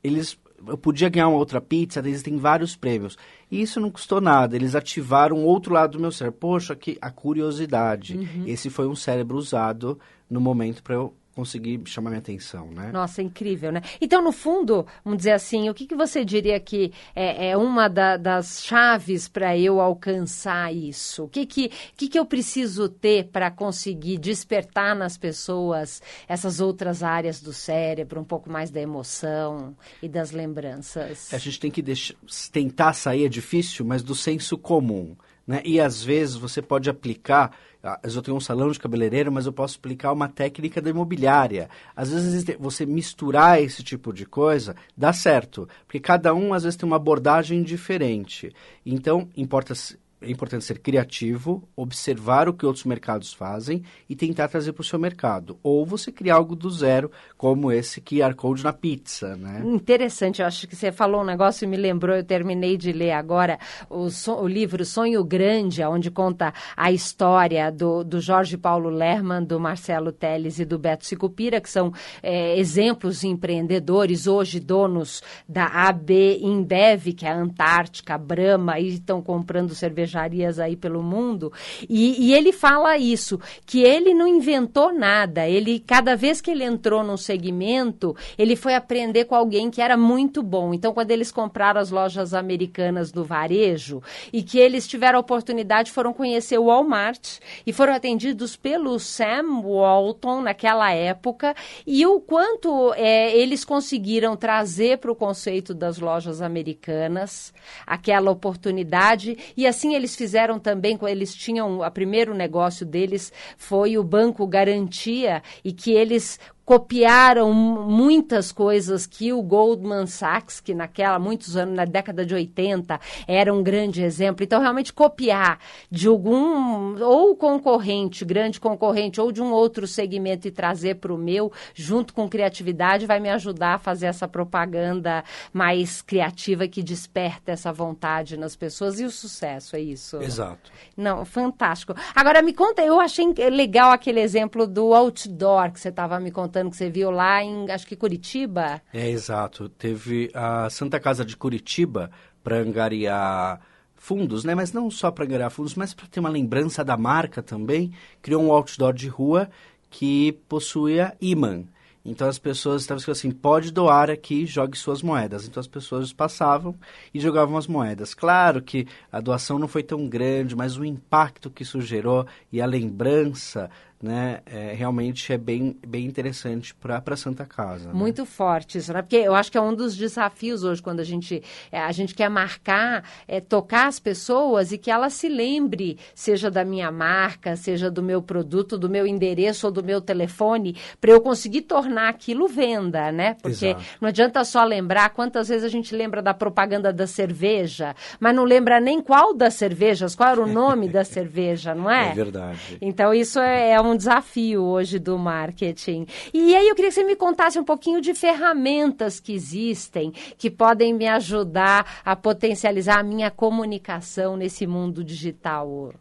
eles 0.02 0.38
eu 0.66 0.76
podia 0.76 1.08
ganhar 1.08 1.28
uma 1.28 1.38
outra 1.38 1.60
pizza, 1.60 2.00
existem 2.00 2.36
vários 2.36 2.76
prêmios. 2.76 3.16
E 3.50 3.62
isso 3.62 3.80
não 3.80 3.90
custou 3.90 4.20
nada. 4.20 4.56
Eles 4.56 4.74
ativaram 4.74 5.44
outro 5.44 5.72
lado 5.72 5.92
do 5.92 6.00
meu 6.00 6.12
cérebro. 6.12 6.40
Poxa, 6.40 6.76
que 6.76 6.98
a 7.00 7.10
curiosidade. 7.10 8.16
Uhum. 8.16 8.44
Esse 8.46 8.68
foi 8.68 8.86
um 8.86 8.94
cérebro 8.94 9.36
usado 9.36 9.98
no 10.28 10.40
momento 10.40 10.82
para 10.82 10.94
eu 10.94 11.14
conseguir 11.34 11.80
chamar 11.86 12.10
minha 12.10 12.20
atenção, 12.20 12.68
né? 12.70 12.90
Nossa, 12.92 13.20
incrível, 13.20 13.72
né? 13.72 13.82
Então, 14.00 14.22
no 14.22 14.32
fundo, 14.32 14.86
vamos 15.04 15.18
dizer 15.18 15.32
assim, 15.32 15.68
o 15.68 15.74
que, 15.74 15.86
que 15.86 15.94
você 15.94 16.24
diria 16.24 16.58
que 16.60 16.92
é, 17.14 17.50
é 17.50 17.56
uma 17.56 17.88
da, 17.88 18.16
das 18.16 18.62
chaves 18.64 19.28
para 19.28 19.56
eu 19.58 19.80
alcançar 19.80 20.72
isso? 20.72 21.24
O 21.24 21.28
que, 21.28 21.44
que, 21.44 21.70
que, 21.96 22.08
que 22.08 22.18
eu 22.18 22.24
preciso 22.24 22.88
ter 22.88 23.28
para 23.28 23.50
conseguir 23.50 24.18
despertar 24.18 24.94
nas 24.94 25.18
pessoas 25.18 26.00
essas 26.28 26.60
outras 26.60 27.02
áreas 27.02 27.40
do 27.40 27.52
cérebro, 27.52 28.20
um 28.20 28.24
pouco 28.24 28.50
mais 28.50 28.70
da 28.70 28.80
emoção 28.80 29.76
e 30.02 30.08
das 30.08 30.30
lembranças? 30.30 31.32
A 31.34 31.38
gente 31.38 31.58
tem 31.58 31.70
que 31.70 31.82
deixar, 31.82 32.14
tentar 32.52 32.92
sair, 32.92 33.24
é 33.24 33.28
difícil, 33.28 33.84
mas 33.84 34.02
do 34.02 34.14
senso 34.14 34.56
comum. 34.56 35.16
Né? 35.46 35.60
E 35.64 35.80
às 35.80 36.02
vezes 36.02 36.36
você 36.36 36.62
pode 36.62 36.88
aplicar 36.88 37.54
eu 38.02 38.22
tenho 38.22 38.36
um 38.36 38.40
salão 38.40 38.70
de 38.70 38.78
cabeleireiro, 38.78 39.30
mas 39.30 39.44
eu 39.44 39.52
posso 39.52 39.74
explicar 39.74 40.12
uma 40.12 40.28
técnica 40.28 40.80
da 40.80 40.88
imobiliária. 40.88 41.68
Às 41.94 42.10
vezes 42.10 42.44
você 42.58 42.86
misturar 42.86 43.60
esse 43.62 43.82
tipo 43.82 44.12
de 44.12 44.24
coisa 44.24 44.74
dá 44.96 45.12
certo, 45.12 45.68
porque 45.86 46.00
cada 46.00 46.34
um 46.34 46.54
às 46.54 46.62
vezes 46.62 46.76
tem 46.76 46.86
uma 46.86 46.96
abordagem 46.96 47.62
diferente. 47.62 48.54
Então, 48.86 49.28
importa 49.36 49.74
é 50.24 50.30
importante 50.30 50.64
ser 50.64 50.78
criativo, 50.78 51.68
observar 51.76 52.48
o 52.48 52.54
que 52.54 52.66
outros 52.66 52.84
mercados 52.84 53.32
fazem 53.32 53.82
e 54.08 54.16
tentar 54.16 54.48
trazer 54.48 54.72
para 54.72 54.80
o 54.80 54.84
seu 54.84 54.98
mercado. 54.98 55.58
Ou 55.62 55.84
você 55.84 56.10
criar 56.10 56.36
algo 56.36 56.56
do 56.56 56.70
zero, 56.70 57.10
como 57.36 57.70
esse 57.70 58.00
QR 58.00 58.34
Code 58.34 58.64
na 58.64 58.72
pizza, 58.72 59.36
né? 59.36 59.62
Interessante, 59.64 60.40
eu 60.40 60.46
acho 60.46 60.66
que 60.66 60.74
você 60.74 60.90
falou 60.90 61.22
um 61.22 61.24
negócio 61.24 61.64
e 61.64 61.68
me 61.68 61.76
lembrou, 61.76 62.16
eu 62.16 62.24
terminei 62.24 62.76
de 62.76 62.92
ler 62.92 63.12
agora 63.12 63.58
o, 63.88 64.10
so, 64.10 64.34
o 64.34 64.48
livro 64.48 64.84
Sonho 64.84 65.22
Grande, 65.24 65.82
onde 65.84 66.10
conta 66.10 66.52
a 66.76 66.90
história 66.90 67.70
do, 67.70 68.02
do 68.02 68.20
Jorge 68.20 68.56
Paulo 68.56 68.88
Lerman, 68.88 69.44
do 69.44 69.60
Marcelo 69.60 70.12
Teles 70.12 70.58
e 70.58 70.64
do 70.64 70.78
Beto 70.78 71.04
Sicupira, 71.04 71.60
que 71.60 71.68
são 71.68 71.92
é, 72.22 72.58
exemplos 72.58 73.24
empreendedores, 73.24 74.26
hoje 74.26 74.58
donos 74.60 75.22
da 75.48 75.66
AB 75.66 76.38
Inbev, 76.42 77.12
que 77.12 77.26
é 77.26 77.30
a 77.30 77.36
Antártica, 77.36 78.14
a 78.14 78.18
Brahma, 78.18 78.78
e 78.78 78.88
estão 78.88 79.20
comprando 79.20 79.74
cerveja 79.74 80.13
cervejarias 80.14 80.58
aí 80.58 80.76
pelo 80.76 81.02
mundo, 81.02 81.52
e, 81.88 82.28
e 82.28 82.34
ele 82.34 82.52
fala 82.52 82.96
isso, 82.96 83.40
que 83.66 83.82
ele 83.82 84.14
não 84.14 84.26
inventou 84.26 84.92
nada, 84.92 85.48
ele, 85.48 85.80
cada 85.80 86.16
vez 86.16 86.40
que 86.40 86.50
ele 86.50 86.64
entrou 86.64 87.02
num 87.02 87.16
segmento, 87.16 88.16
ele 88.38 88.54
foi 88.54 88.74
aprender 88.74 89.24
com 89.24 89.34
alguém 89.34 89.70
que 89.70 89.82
era 89.82 89.96
muito 89.96 90.42
bom. 90.42 90.72
Então, 90.72 90.92
quando 90.92 91.10
eles 91.10 91.32
compraram 91.32 91.80
as 91.80 91.90
lojas 91.90 92.32
americanas 92.32 93.10
do 93.10 93.24
varejo, 93.24 94.02
e 94.32 94.42
que 94.42 94.58
eles 94.58 94.86
tiveram 94.86 95.18
a 95.18 95.20
oportunidade, 95.20 95.90
foram 95.90 96.12
conhecer 96.12 96.58
o 96.58 96.66
Walmart, 96.66 97.38
e 97.66 97.72
foram 97.72 97.94
atendidos 97.94 98.56
pelo 98.56 98.98
Sam 98.98 99.62
Walton 99.62 100.42
naquela 100.42 100.92
época, 100.92 101.54
e 101.86 102.06
o 102.06 102.20
quanto 102.20 102.92
é, 102.94 103.36
eles 103.36 103.64
conseguiram 103.64 104.36
trazer 104.36 104.98
para 104.98 105.10
o 105.10 105.16
conceito 105.16 105.74
das 105.74 105.98
lojas 105.98 106.40
americanas 106.40 107.52
aquela 107.86 108.30
oportunidade, 108.30 109.36
e 109.56 109.66
assim 109.66 109.94
eles 109.94 110.03
eles 110.04 110.14
fizeram 110.14 110.58
também, 110.58 110.98
eles 111.08 111.34
tinham, 111.34 111.80
o 111.80 111.90
primeiro 111.90 112.34
negócio 112.34 112.84
deles 112.84 113.32
foi 113.56 113.96
o 113.96 114.04
Banco 114.04 114.46
Garantia, 114.46 115.42
e 115.64 115.72
que 115.72 115.92
eles 115.92 116.38
copiaram 116.64 117.52
muitas 117.52 118.50
coisas 118.50 119.06
que 119.06 119.32
o 119.32 119.42
Goldman 119.42 120.06
Sachs, 120.06 120.60
que 120.60 120.74
naquela, 120.74 121.18
muitos 121.18 121.56
anos, 121.56 121.74
na 121.74 121.84
década 121.84 122.24
de 122.24 122.34
80, 122.34 122.98
era 123.26 123.52
um 123.52 123.62
grande 123.62 124.02
exemplo. 124.02 124.42
Então, 124.42 124.60
realmente, 124.60 124.92
copiar 124.92 125.58
de 125.90 126.08
algum, 126.08 126.98
ou 127.02 127.36
concorrente, 127.36 128.24
grande 128.24 128.58
concorrente, 128.58 129.20
ou 129.20 129.30
de 129.30 129.42
um 129.42 129.52
outro 129.52 129.86
segmento 129.86 130.48
e 130.48 130.50
trazer 130.50 130.96
para 130.96 131.12
o 131.12 131.18
meu, 131.18 131.52
junto 131.74 132.14
com 132.14 132.28
criatividade, 132.28 133.06
vai 133.06 133.20
me 133.20 133.28
ajudar 133.28 133.74
a 133.74 133.78
fazer 133.78 134.06
essa 134.06 134.26
propaganda 134.26 135.22
mais 135.52 136.00
criativa 136.00 136.66
que 136.66 136.82
desperta 136.82 137.52
essa 137.52 137.72
vontade 137.72 138.36
nas 138.36 138.56
pessoas 138.56 138.98
e 138.98 139.04
o 139.04 139.10
sucesso, 139.10 139.76
é 139.76 139.80
isso? 139.80 140.16
Exato. 140.22 140.72
Não, 140.96 141.24
fantástico. 141.24 141.94
Agora, 142.14 142.40
me 142.40 142.54
conta, 142.54 142.82
eu 142.82 142.98
achei 143.00 143.26
legal 143.50 143.90
aquele 143.90 144.20
exemplo 144.20 144.66
do 144.66 144.94
outdoor 144.94 145.70
que 145.70 145.80
você 145.80 145.90
estava 145.90 146.18
me 146.18 146.30
contando 146.30 146.53
contando 146.54 146.70
que 146.70 146.76
você 146.76 146.88
viu 146.88 147.10
lá 147.10 147.42
em, 147.42 147.68
acho 147.68 147.84
que 147.84 147.96
Curitiba. 147.96 148.80
É, 148.92 149.10
exato. 149.10 149.68
Teve 149.68 150.30
a 150.32 150.70
Santa 150.70 151.00
Casa 151.00 151.24
de 151.24 151.36
Curitiba 151.36 152.12
para 152.44 152.58
angariar 152.58 153.60
fundos, 153.96 154.44
né? 154.44 154.54
Mas 154.54 154.72
não 154.72 154.88
só 154.88 155.10
para 155.10 155.24
angariar 155.24 155.50
fundos, 155.50 155.74
mas 155.74 155.92
para 155.92 156.06
ter 156.06 156.20
uma 156.20 156.28
lembrança 156.28 156.84
da 156.84 156.96
marca 156.96 157.42
também. 157.42 157.92
Criou 158.22 158.40
um 158.40 158.52
outdoor 158.52 158.92
de 158.92 159.08
rua 159.08 159.50
que 159.90 160.32
possuía 160.48 161.16
imã. 161.20 161.64
Então 162.04 162.28
as 162.28 162.38
pessoas 162.38 162.82
estavam 162.82 163.02
assim, 163.10 163.30
pode 163.30 163.72
doar 163.72 164.10
aqui, 164.10 164.44
jogue 164.44 164.76
suas 164.76 165.02
moedas. 165.02 165.48
Então 165.48 165.60
as 165.60 165.66
pessoas 165.66 166.12
passavam 166.12 166.74
e 167.12 167.18
jogavam 167.18 167.56
as 167.56 167.66
moedas. 167.66 168.14
Claro 168.14 168.62
que 168.62 168.86
a 169.10 169.20
doação 169.20 169.58
não 169.58 169.66
foi 169.66 169.82
tão 169.82 170.06
grande, 170.06 170.54
mas 170.54 170.76
o 170.76 170.84
impacto 170.84 171.50
que 171.50 171.62
isso 171.62 171.80
gerou 171.80 172.26
e 172.52 172.60
a 172.60 172.66
lembrança 172.66 173.70
né, 174.04 174.40
é, 174.44 174.74
realmente 174.74 175.32
é 175.32 175.38
bem, 175.38 175.78
bem 175.86 176.04
interessante 176.04 176.74
para 176.74 177.02
a 177.04 177.16
Santa 177.16 177.46
Casa. 177.46 177.88
Né? 177.88 177.94
Muito 177.94 178.26
forte 178.26 178.76
isso, 178.76 178.92
né? 178.92 179.00
Porque 179.00 179.16
eu 179.16 179.34
acho 179.34 179.50
que 179.50 179.56
é 179.56 179.60
um 179.60 179.74
dos 179.74 179.96
desafios 179.96 180.62
hoje, 180.62 180.82
quando 180.82 181.00
a 181.00 181.04
gente, 181.04 181.42
é, 181.72 181.80
a 181.80 181.90
gente 181.90 182.14
quer 182.14 182.28
marcar, 182.28 183.02
é, 183.26 183.40
tocar 183.40 183.86
as 183.86 183.98
pessoas 183.98 184.72
e 184.72 184.78
que 184.78 184.90
ela 184.90 185.08
se 185.08 185.26
lembre, 185.26 185.96
seja 186.14 186.50
da 186.50 186.66
minha 186.66 186.92
marca, 186.92 187.56
seja 187.56 187.90
do 187.90 188.02
meu 188.02 188.20
produto, 188.20 188.76
do 188.76 188.90
meu 188.90 189.06
endereço 189.06 189.68
ou 189.68 189.72
do 189.72 189.82
meu 189.82 190.02
telefone, 190.02 190.76
para 191.00 191.10
eu 191.10 191.22
conseguir 191.22 191.62
tornar 191.62 192.10
aquilo 192.10 192.46
venda, 192.46 193.10
né? 193.10 193.36
Porque 193.40 193.68
Exato. 193.68 193.84
não 194.02 194.10
adianta 194.10 194.44
só 194.44 194.64
lembrar 194.64 195.14
quantas 195.14 195.48
vezes 195.48 195.64
a 195.64 195.70
gente 195.70 195.96
lembra 195.96 196.20
da 196.20 196.34
propaganda 196.34 196.92
da 196.92 197.06
cerveja, 197.06 197.96
mas 198.20 198.36
não 198.36 198.44
lembra 198.44 198.78
nem 198.80 199.00
qual 199.00 199.34
das 199.34 199.54
cervejas, 199.54 200.14
qual 200.14 200.28
era 200.28 200.42
o 200.42 200.46
nome 200.46 200.90
da 200.90 201.04
cerveja, 201.08 201.74
não 201.74 201.90
é? 201.90 202.10
É 202.10 202.14
verdade. 202.14 202.76
Então 202.82 203.14
isso 203.14 203.40
é, 203.40 203.70
é 203.70 203.80
um 203.80 203.93
um 203.94 203.96
desafio 203.96 204.62
hoje 204.62 204.98
do 204.98 205.16
marketing. 205.16 206.06
E 206.32 206.54
aí 206.54 206.68
eu 206.68 206.74
queria 206.74 206.90
que 206.90 206.94
você 206.94 207.04
me 207.04 207.16
contasse 207.16 207.58
um 207.58 207.64
pouquinho 207.64 208.00
de 208.00 208.12
ferramentas 208.12 209.20
que 209.20 209.32
existem 209.32 210.12
que 210.36 210.50
podem 210.50 210.92
me 210.92 211.06
ajudar 211.06 212.02
a 212.04 212.14
potencializar 212.16 212.98
a 212.98 213.02
minha 213.02 213.30
comunicação 213.30 214.36
nesse 214.36 214.66
mundo 214.66 215.02
digital. 215.02 215.94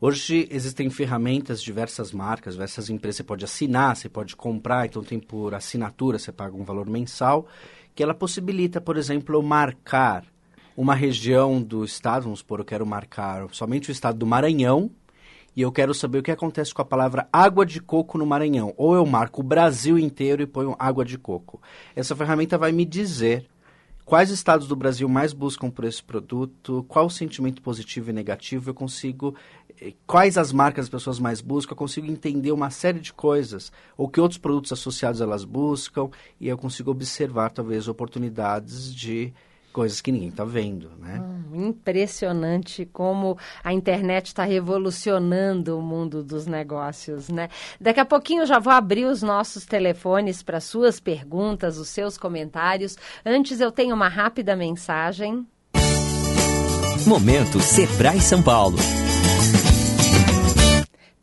Hoje 0.00 0.46
existem 0.50 0.90
ferramentas, 0.90 1.62
diversas 1.62 2.12
marcas, 2.12 2.54
diversas 2.54 2.90
empresas. 2.90 3.16
Você 3.18 3.24
pode 3.24 3.44
assinar, 3.44 3.96
você 3.96 4.08
pode 4.08 4.36
comprar, 4.36 4.84
então 4.84 5.02
tem 5.02 5.18
por 5.18 5.54
assinatura, 5.54 6.18
você 6.18 6.32
paga 6.32 6.54
um 6.56 6.64
valor 6.64 6.90
mensal, 6.90 7.46
que 7.94 8.02
ela 8.02 8.12
possibilita, 8.12 8.80
por 8.80 8.96
exemplo, 8.96 9.42
marcar 9.42 10.24
uma 10.76 10.94
região 10.94 11.62
do 11.62 11.84
estado, 11.84 12.24
vamos 12.24 12.40
supor, 12.40 12.58
eu 12.58 12.64
quero 12.64 12.84
marcar 12.84 13.46
somente 13.52 13.90
o 13.90 13.92
estado 13.92 14.18
do 14.18 14.26
Maranhão, 14.26 14.90
e 15.56 15.62
eu 15.62 15.70
quero 15.70 15.94
saber 15.94 16.18
o 16.18 16.22
que 16.22 16.30
acontece 16.30 16.74
com 16.74 16.82
a 16.82 16.84
palavra 16.84 17.28
água 17.32 17.64
de 17.64 17.80
coco 17.80 18.18
no 18.18 18.26
Maranhão. 18.26 18.74
Ou 18.76 18.94
eu 18.94 19.06
marco 19.06 19.40
o 19.40 19.44
Brasil 19.44 19.98
inteiro 19.98 20.42
e 20.42 20.46
ponho 20.46 20.74
água 20.78 21.04
de 21.04 21.16
coco. 21.16 21.60
Essa 21.94 22.16
ferramenta 22.16 22.58
vai 22.58 22.72
me 22.72 22.84
dizer 22.84 23.46
quais 24.04 24.30
estados 24.30 24.68
do 24.68 24.76
Brasil 24.76 25.08
mais 25.08 25.32
buscam 25.32 25.70
por 25.70 25.84
esse 25.84 26.02
produto, 26.02 26.84
qual 26.88 27.06
o 27.06 27.10
sentimento 27.10 27.62
positivo 27.62 28.10
e 28.10 28.12
negativo, 28.12 28.70
eu 28.70 28.74
consigo, 28.74 29.34
eh, 29.80 29.94
quais 30.06 30.36
as 30.36 30.52
marcas 30.52 30.84
as 30.84 30.88
pessoas 30.90 31.18
mais 31.18 31.40
buscam, 31.40 31.72
eu 31.72 31.76
consigo 31.76 32.06
entender 32.06 32.52
uma 32.52 32.70
série 32.70 33.00
de 33.00 33.12
coisas, 33.12 33.72
ou 33.96 34.08
que 34.08 34.20
outros 34.20 34.38
produtos 34.38 34.72
associados 34.72 35.20
elas 35.20 35.44
buscam, 35.44 36.10
e 36.38 36.48
eu 36.48 36.58
consigo 36.58 36.90
observar 36.90 37.50
talvez 37.50 37.88
oportunidades 37.88 38.94
de 38.94 39.32
coisas 39.74 40.00
que 40.00 40.12
ninguém 40.12 40.28
está 40.28 40.44
vendo, 40.44 40.88
né? 41.00 41.20
Hum, 41.20 41.66
impressionante 41.66 42.88
como 42.92 43.36
a 43.62 43.72
internet 43.72 44.28
está 44.28 44.44
revolucionando 44.44 45.76
o 45.76 45.82
mundo 45.82 46.22
dos 46.22 46.46
negócios, 46.46 47.28
né? 47.28 47.48
Daqui 47.80 47.98
a 47.98 48.04
pouquinho 48.04 48.42
eu 48.42 48.46
já 48.46 48.60
vou 48.60 48.72
abrir 48.72 49.04
os 49.04 49.20
nossos 49.20 49.66
telefones 49.66 50.44
para 50.44 50.60
suas 50.60 51.00
perguntas, 51.00 51.76
os 51.76 51.88
seus 51.88 52.16
comentários. 52.16 52.96
Antes 53.26 53.60
eu 53.60 53.72
tenho 53.72 53.96
uma 53.96 54.08
rápida 54.08 54.54
mensagem. 54.54 55.44
Momento 57.04 57.58
Sebrae 57.60 58.20
São 58.20 58.42
Paulo. 58.42 58.78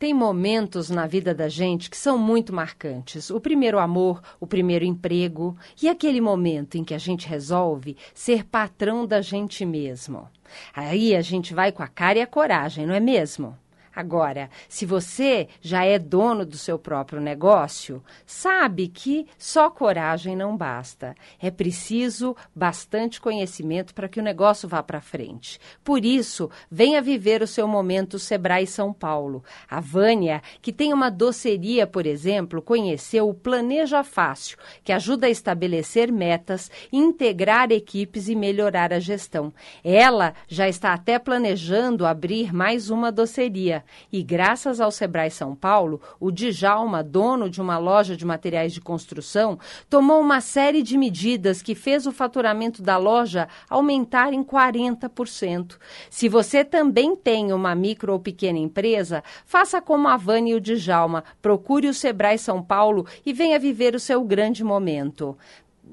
Tem 0.02 0.12
momentos 0.12 0.90
na 0.90 1.06
vida 1.06 1.32
da 1.32 1.48
gente 1.48 1.88
que 1.88 1.96
são 1.96 2.18
muito 2.18 2.52
marcantes. 2.52 3.30
O 3.30 3.40
primeiro 3.40 3.78
amor, 3.78 4.20
o 4.40 4.48
primeiro 4.48 4.84
emprego 4.84 5.56
e 5.80 5.88
aquele 5.88 6.20
momento 6.20 6.74
em 6.74 6.82
que 6.82 6.92
a 6.92 6.98
gente 6.98 7.28
resolve 7.28 7.96
ser 8.12 8.44
patrão 8.44 9.06
da 9.06 9.20
gente 9.20 9.64
mesmo. 9.64 10.28
Aí 10.74 11.14
a 11.14 11.20
gente 11.20 11.54
vai 11.54 11.70
com 11.70 11.84
a 11.84 11.86
cara 11.86 12.18
e 12.18 12.20
a 12.20 12.26
coragem, 12.26 12.84
não 12.84 12.94
é 12.96 12.98
mesmo? 12.98 13.56
Agora, 13.94 14.48
se 14.68 14.86
você 14.86 15.48
já 15.60 15.84
é 15.84 15.98
dono 15.98 16.46
do 16.46 16.56
seu 16.56 16.78
próprio 16.78 17.20
negócio, 17.20 18.02
sabe 18.24 18.88
que 18.88 19.26
só 19.36 19.68
coragem 19.68 20.34
não 20.34 20.56
basta. 20.56 21.14
É 21.38 21.50
preciso 21.50 22.34
bastante 22.54 23.20
conhecimento 23.20 23.92
para 23.94 24.08
que 24.08 24.18
o 24.18 24.22
negócio 24.22 24.66
vá 24.66 24.82
para 24.82 25.02
frente. 25.02 25.60
Por 25.84 26.06
isso, 26.06 26.50
venha 26.70 27.02
viver 27.02 27.42
o 27.42 27.46
seu 27.46 27.68
momento 27.68 28.18
Sebrae 28.18 28.66
São 28.66 28.94
Paulo. 28.94 29.44
A 29.68 29.78
Vânia, 29.78 30.42
que 30.62 30.72
tem 30.72 30.94
uma 30.94 31.10
doceria, 31.10 31.86
por 31.86 32.06
exemplo, 32.06 32.62
conheceu 32.62 33.28
o 33.28 33.34
Planeja 33.34 34.02
Fácil, 34.02 34.56
que 34.82 34.92
ajuda 34.92 35.26
a 35.26 35.30
estabelecer 35.30 36.10
metas, 36.10 36.70
integrar 36.90 37.70
equipes 37.70 38.28
e 38.28 38.34
melhorar 38.34 38.92
a 38.92 38.98
gestão. 38.98 39.52
Ela 39.84 40.32
já 40.48 40.66
está 40.66 40.94
até 40.94 41.18
planejando 41.18 42.06
abrir 42.06 42.54
mais 42.54 42.88
uma 42.88 43.12
doceria. 43.12 43.81
E 44.12 44.22
graças 44.22 44.80
ao 44.80 44.90
Sebrae 44.90 45.30
São 45.30 45.54
Paulo, 45.54 46.00
o 46.18 46.30
Djalma, 46.30 47.02
dono 47.02 47.48
de 47.48 47.60
uma 47.60 47.78
loja 47.78 48.16
de 48.16 48.24
materiais 48.24 48.72
de 48.72 48.80
construção, 48.80 49.58
tomou 49.88 50.20
uma 50.20 50.40
série 50.40 50.82
de 50.82 50.96
medidas 50.96 51.62
que 51.62 51.74
fez 51.74 52.06
o 52.06 52.12
faturamento 52.12 52.82
da 52.82 52.96
loja 52.96 53.48
aumentar 53.68 54.32
em 54.32 54.42
40%. 54.42 55.76
Se 56.10 56.28
você 56.28 56.64
também 56.64 57.16
tem 57.16 57.52
uma 57.52 57.74
micro 57.74 58.12
ou 58.12 58.20
pequena 58.20 58.58
empresa, 58.58 59.22
faça 59.44 59.80
como 59.80 60.08
a 60.08 60.16
Vânia 60.16 60.52
e 60.52 60.56
o 60.56 60.60
Djalma, 60.60 61.24
procure 61.40 61.88
o 61.88 61.94
Sebrae 61.94 62.38
São 62.38 62.62
Paulo 62.62 63.06
e 63.24 63.32
venha 63.32 63.58
viver 63.58 63.94
o 63.94 64.00
seu 64.00 64.22
grande 64.24 64.64
momento. 64.64 65.36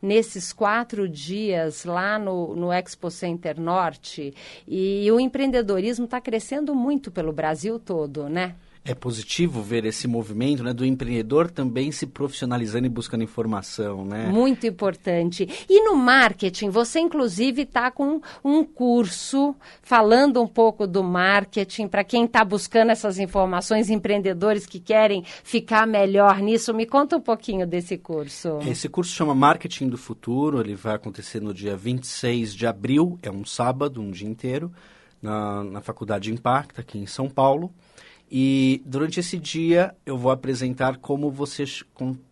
nesses 0.00 0.52
quatro 0.52 1.08
dias 1.08 1.84
lá 1.84 2.18
no, 2.18 2.54
no 2.54 2.72
Expo 2.72 3.10
Center 3.10 3.60
Norte? 3.60 4.34
E 4.66 5.10
o 5.10 5.20
empreendedorismo 5.20 6.04
está 6.04 6.20
crescendo 6.20 6.74
muito 6.74 7.10
pelo 7.10 7.32
Brasil 7.32 7.78
todo, 7.78 8.28
né? 8.28 8.54
É 8.84 8.94
positivo 8.94 9.62
ver 9.62 9.86
esse 9.86 10.06
movimento 10.06 10.62
né, 10.62 10.74
do 10.74 10.84
empreendedor 10.84 11.50
também 11.50 11.90
se 11.90 12.06
profissionalizando 12.06 12.84
e 12.84 12.90
buscando 12.90 13.24
informação, 13.24 14.04
né? 14.04 14.26
Muito 14.26 14.66
importante. 14.66 15.48
E 15.68 15.82
no 15.82 15.96
marketing, 15.96 16.68
você 16.68 17.00
inclusive 17.00 17.62
está 17.62 17.90
com 17.90 18.20
um 18.44 18.62
curso 18.62 19.56
falando 19.80 20.42
um 20.42 20.46
pouco 20.46 20.86
do 20.86 21.02
marketing 21.02 21.88
para 21.88 22.04
quem 22.04 22.26
está 22.26 22.44
buscando 22.44 22.90
essas 22.90 23.18
informações, 23.18 23.88
empreendedores 23.88 24.66
que 24.66 24.78
querem 24.78 25.24
ficar 25.42 25.86
melhor 25.86 26.40
nisso. 26.40 26.74
Me 26.74 26.84
conta 26.84 27.16
um 27.16 27.22
pouquinho 27.22 27.66
desse 27.66 27.96
curso. 27.96 28.58
Esse 28.66 28.90
curso 28.90 29.14
chama 29.14 29.34
Marketing 29.34 29.88
do 29.88 29.96
Futuro, 29.96 30.60
ele 30.60 30.74
vai 30.74 30.94
acontecer 30.94 31.40
no 31.40 31.54
dia 31.54 31.74
26 31.74 32.54
de 32.54 32.66
abril, 32.66 33.18
é 33.22 33.30
um 33.30 33.46
sábado, 33.46 34.02
um 34.02 34.10
dia 34.10 34.28
inteiro, 34.28 34.70
na, 35.22 35.64
na 35.64 35.80
Faculdade 35.80 36.30
Impacta, 36.30 36.82
aqui 36.82 36.98
em 36.98 37.06
São 37.06 37.30
Paulo. 37.30 37.72
E 38.30 38.82
durante 38.84 39.20
esse 39.20 39.38
dia 39.38 39.94
eu 40.04 40.16
vou 40.16 40.30
apresentar 40.30 40.98
como 40.98 41.30
você 41.30 41.64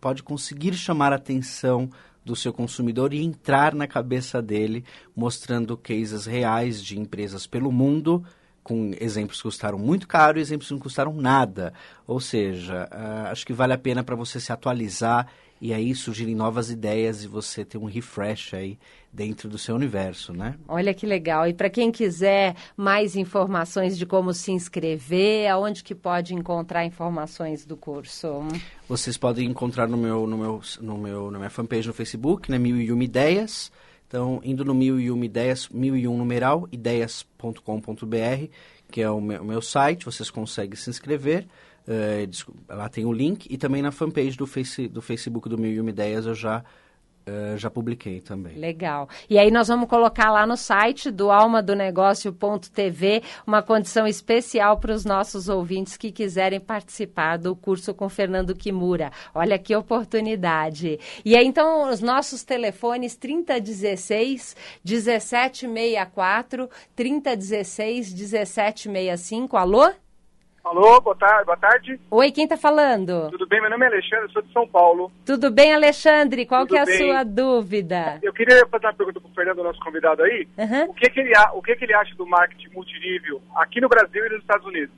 pode 0.01 0.23
conseguir 0.23 0.73
chamar 0.73 1.13
a 1.13 1.17
atenção 1.17 1.89
do 2.25 2.35
seu 2.35 2.53
consumidor 2.53 3.13
e 3.13 3.21
entrar 3.21 3.75
na 3.75 3.85
cabeça 3.85 4.41
dele, 4.41 4.83
mostrando 5.15 5.77
cases 5.77 6.25
reais 6.25 6.81
de 6.81 6.99
empresas 6.99 7.45
pelo 7.45 7.71
mundo, 7.71 8.23
com 8.63 8.91
exemplos 8.99 9.37
que 9.37 9.43
custaram 9.43 9.77
muito 9.77 10.07
caro 10.07 10.37
e 10.37 10.41
exemplos 10.41 10.67
que 10.67 10.73
não 10.73 10.79
custaram 10.79 11.13
nada. 11.13 11.73
Ou 12.07 12.19
seja, 12.19 12.89
uh, 12.91 13.31
acho 13.31 13.45
que 13.45 13.53
vale 13.53 13.73
a 13.73 13.77
pena 13.77 14.03
para 14.03 14.15
você 14.15 14.39
se 14.39 14.51
atualizar 14.51 15.27
e 15.63 15.73
aí 15.73 15.95
surgirem 15.95 16.35
novas 16.35 16.69
ideias 16.69 17.23
e 17.23 17.27
você 17.27 17.63
ter 17.63 17.77
um 17.77 17.85
refresh 17.85 18.53
aí 18.53 18.77
dentro 19.11 19.47
do 19.47 19.57
seu 19.57 19.75
universo, 19.75 20.33
né? 20.33 20.55
Olha 20.67 20.93
que 20.93 21.05
legal. 21.05 21.47
E 21.47 21.53
para 21.53 21.69
quem 21.69 21.89
quiser 21.89 22.55
mais 22.75 23.15
informações 23.15 23.97
de 23.97 24.05
como 24.05 24.33
se 24.33 24.51
inscrever, 24.51 25.49
aonde 25.49 25.81
que 25.81 25.95
pode 25.95 26.33
encontrar 26.33 26.83
informações 26.83 27.65
do 27.65 27.77
curso? 27.77 28.45
Vocês 28.89 29.17
podem 29.17 29.47
encontrar 29.49 29.87
no 29.87 29.95
meu, 29.95 30.27
no 30.27 30.37
meu, 30.37 30.61
no 30.81 30.97
meu, 30.97 31.31
na 31.31 31.37
minha 31.37 31.49
fanpage 31.49 31.87
no 31.87 31.93
Facebook, 31.93 32.51
né? 32.51 32.57
Mil 32.57 32.81
e 32.81 32.91
uma 32.91 33.03
ideias. 33.03 33.71
Então, 34.13 34.39
indo 34.43 34.63
no 34.63 34.75
Mil 34.75 34.99
e 34.99 35.09
Uma 35.09 35.25
Ideias, 35.25 35.67
Mil 35.69 35.97
e 35.97 36.07
Um 36.07 36.15
Numeral, 36.15 36.67
ideias.com.br, 36.71 38.45
que 38.91 39.01
é 39.01 39.09
o 39.09 39.19
meu, 39.19 39.43
meu 39.43 39.59
site, 39.59 40.05
vocês 40.05 40.29
conseguem 40.29 40.75
se 40.75 40.87
inscrever. 40.87 41.47
Uh, 41.87 42.53
lá 42.69 42.87
tem 42.89 43.05
o 43.05 43.11
link 43.11 43.47
e 43.49 43.57
também 43.57 43.81
na 43.81 43.91
fanpage 43.91 44.37
do, 44.37 44.45
face, 44.45 44.87
do 44.87 45.01
Facebook 45.01 45.49
do 45.49 45.57
Mil 45.57 45.71
e 45.71 45.79
Uma 45.79 45.89
Ideias 45.89 46.27
eu 46.27 46.35
já 46.35 46.63
Uh, 47.25 47.57
já 47.57 47.69
publiquei 47.69 48.19
também. 48.19 48.57
Legal. 48.57 49.07
E 49.29 49.39
aí 49.39 49.49
nós 49.49 49.69
vamos 49.69 49.87
colocar 49.87 50.29
lá 50.29 50.45
no 50.45 50.57
site 50.57 51.09
do 51.09 51.31
almadonegócio.tv 51.31 53.23
uma 53.47 53.61
condição 53.61 54.05
especial 54.05 54.77
para 54.77 54.93
os 54.93 55.05
nossos 55.05 55.47
ouvintes 55.47 55.95
que 55.95 56.11
quiserem 56.11 56.59
participar 56.59 57.37
do 57.37 57.55
curso 57.55 57.93
com 57.93 58.09
Fernando 58.09 58.53
Kimura. 58.53 59.09
Olha 59.33 59.57
que 59.57 59.73
oportunidade. 59.73 60.99
E 61.23 61.37
aí 61.37 61.45
então 61.45 61.89
os 61.89 62.01
nossos 62.01 62.43
telefones 62.43 63.15
3016 63.15 64.55
1764 64.83 66.69
3016 66.93 68.13
1765. 68.13 69.55
Alô? 69.55 70.02
Alô, 70.63 71.01
boa 71.01 71.15
tarde, 71.15 71.43
boa 71.45 71.57
tarde. 71.57 71.99
Oi, 72.09 72.31
quem 72.31 72.45
está 72.45 72.55
falando? 72.55 73.29
Tudo 73.31 73.45
bem? 73.45 73.59
Meu 73.59 73.69
nome 73.69 73.83
é 73.83 73.89
Alexandre, 73.89 74.31
sou 74.31 74.41
de 74.41 74.53
São 74.53 74.65
Paulo. 74.65 75.11
Tudo 75.25 75.51
bem, 75.51 75.73
Alexandre? 75.73 76.45
Qual 76.45 76.61
Tudo 76.61 76.69
que 76.69 76.77
é 76.77 76.81
a 76.81 76.85
bem. 76.85 76.97
sua 76.97 77.23
dúvida? 77.23 78.17
Eu 78.23 78.31
queria 78.31 78.65
fazer 78.67 78.85
uma 78.85 78.93
pergunta 78.93 79.19
para 79.19 79.29
o 79.29 79.33
Fernando, 79.33 79.61
nosso 79.61 79.79
convidado 79.81 80.23
aí. 80.23 80.47
Uhum. 80.57 80.83
O, 80.85 80.93
que, 80.93 81.09
que, 81.09 81.19
ele, 81.19 81.33
o 81.53 81.61
que, 81.61 81.75
que 81.75 81.83
ele 81.83 81.93
acha 81.93 82.15
do 82.15 82.25
marketing 82.25 82.69
multinível 82.73 83.41
aqui 83.57 83.81
no 83.81 83.89
Brasil 83.89 84.25
e 84.25 84.29
nos 84.29 84.39
Estados 84.39 84.65
Unidos? 84.65 84.95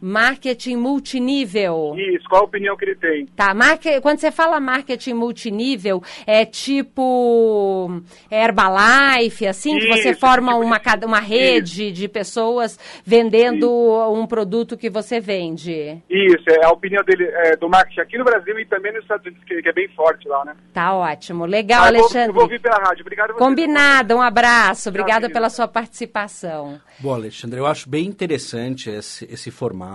Marketing 0.00 0.76
multinível. 0.76 1.94
Isso, 1.96 2.28
qual 2.28 2.42
a 2.42 2.44
opinião 2.44 2.76
que 2.76 2.84
ele 2.84 2.94
tem? 2.94 3.26
Tá, 3.26 3.52
marque- 3.54 4.00
quando 4.00 4.18
você 4.18 4.30
fala 4.30 4.60
marketing 4.60 5.14
multinível, 5.14 6.02
é 6.26 6.44
tipo 6.44 8.00
Herbalife, 8.30 9.46
assim, 9.46 9.78
que 9.78 9.86
você 9.88 10.10
Isso, 10.10 10.20
forma 10.20 10.52
tipo 10.52 10.64
uma, 10.64 10.78
de- 10.78 11.06
uma 11.06 11.20
rede 11.20 11.90
de 11.92 12.08
pessoas 12.08 12.78
vendendo 13.04 13.68
um 14.12 14.26
produto 14.26 14.76
que 14.76 14.88
você 14.88 15.20
vende. 15.20 16.00
Isso, 16.08 16.44
é 16.48 16.64
a 16.64 16.70
opinião 16.70 17.02
dele 17.04 17.24
é, 17.24 17.56
do 17.56 17.68
marketing 17.68 18.00
aqui 18.00 18.18
no 18.18 18.24
Brasil 18.24 18.58
e 18.58 18.64
também 18.66 18.92
nos 18.92 19.02
Estados 19.02 19.26
Unidos, 19.26 19.44
que, 19.44 19.60
que 19.62 19.68
é 19.68 19.72
bem 19.72 19.88
forte 19.88 20.28
lá, 20.28 20.44
né? 20.44 20.54
Tá 20.72 20.94
ótimo. 20.94 21.44
Legal, 21.44 21.84
Ah, 21.84 21.88
eu 21.88 21.94
vou- 21.94 22.00
Alexandre. 22.02 22.28
Eu 22.28 22.34
vou 22.34 22.42
ouvir 22.44 22.60
pela 22.60 22.76
rádio. 22.76 23.00
Obrigado. 23.02 23.34
Combinado, 23.34 24.14
um 24.16 24.22
abraço. 24.22 24.88
Obrigada 24.88 25.28
pela 25.30 25.50
sua 25.50 25.66
participação. 25.68 26.80
Bom, 27.00 27.14
Alexandre, 27.14 27.58
eu 27.58 27.66
acho 27.66 27.88
bem 27.88 28.06
interessante 28.06 28.90
esse, 28.90 29.24
esse 29.32 29.50
formato. 29.50 29.87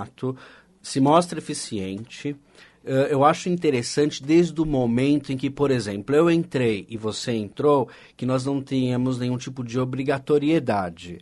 Se 0.81 0.99
mostra 0.99 1.39
eficiente. 1.39 2.35
Eh, 2.85 3.07
eu 3.11 3.23
acho 3.23 3.47
interessante 3.47 4.21
desde 4.21 4.59
o 4.59 4.65
momento 4.65 5.31
em 5.31 5.37
que, 5.37 5.49
por 5.49 5.71
exemplo, 5.71 6.13
eu 6.13 6.29
entrei 6.29 6.85
e 6.89 6.97
você 6.97 7.31
entrou, 7.31 7.87
que 8.17 8.25
nós 8.25 8.45
não 8.45 8.61
tínhamos 8.61 9.17
nenhum 9.17 9.37
tipo 9.37 9.63
de 9.63 9.79
obrigatoriedade. 9.79 11.19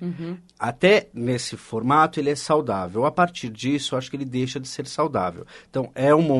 Até 0.58 1.10
nesse 1.14 1.56
formato 1.58 2.20
ele 2.20 2.30
é 2.32 2.36
saudável. 2.36 3.06
A 3.06 3.12
partir 3.12 3.50
disso, 3.50 3.94
eu 3.94 4.00
acho 4.00 4.10
que 4.10 4.16
ele 4.16 4.26
deixa 4.26 4.60
de 4.60 4.68
ser 4.68 4.88
saudável. 4.88 5.46
Então, 5.70 5.92
é 5.94 6.14
um, 6.14 6.32
um- 6.32 6.40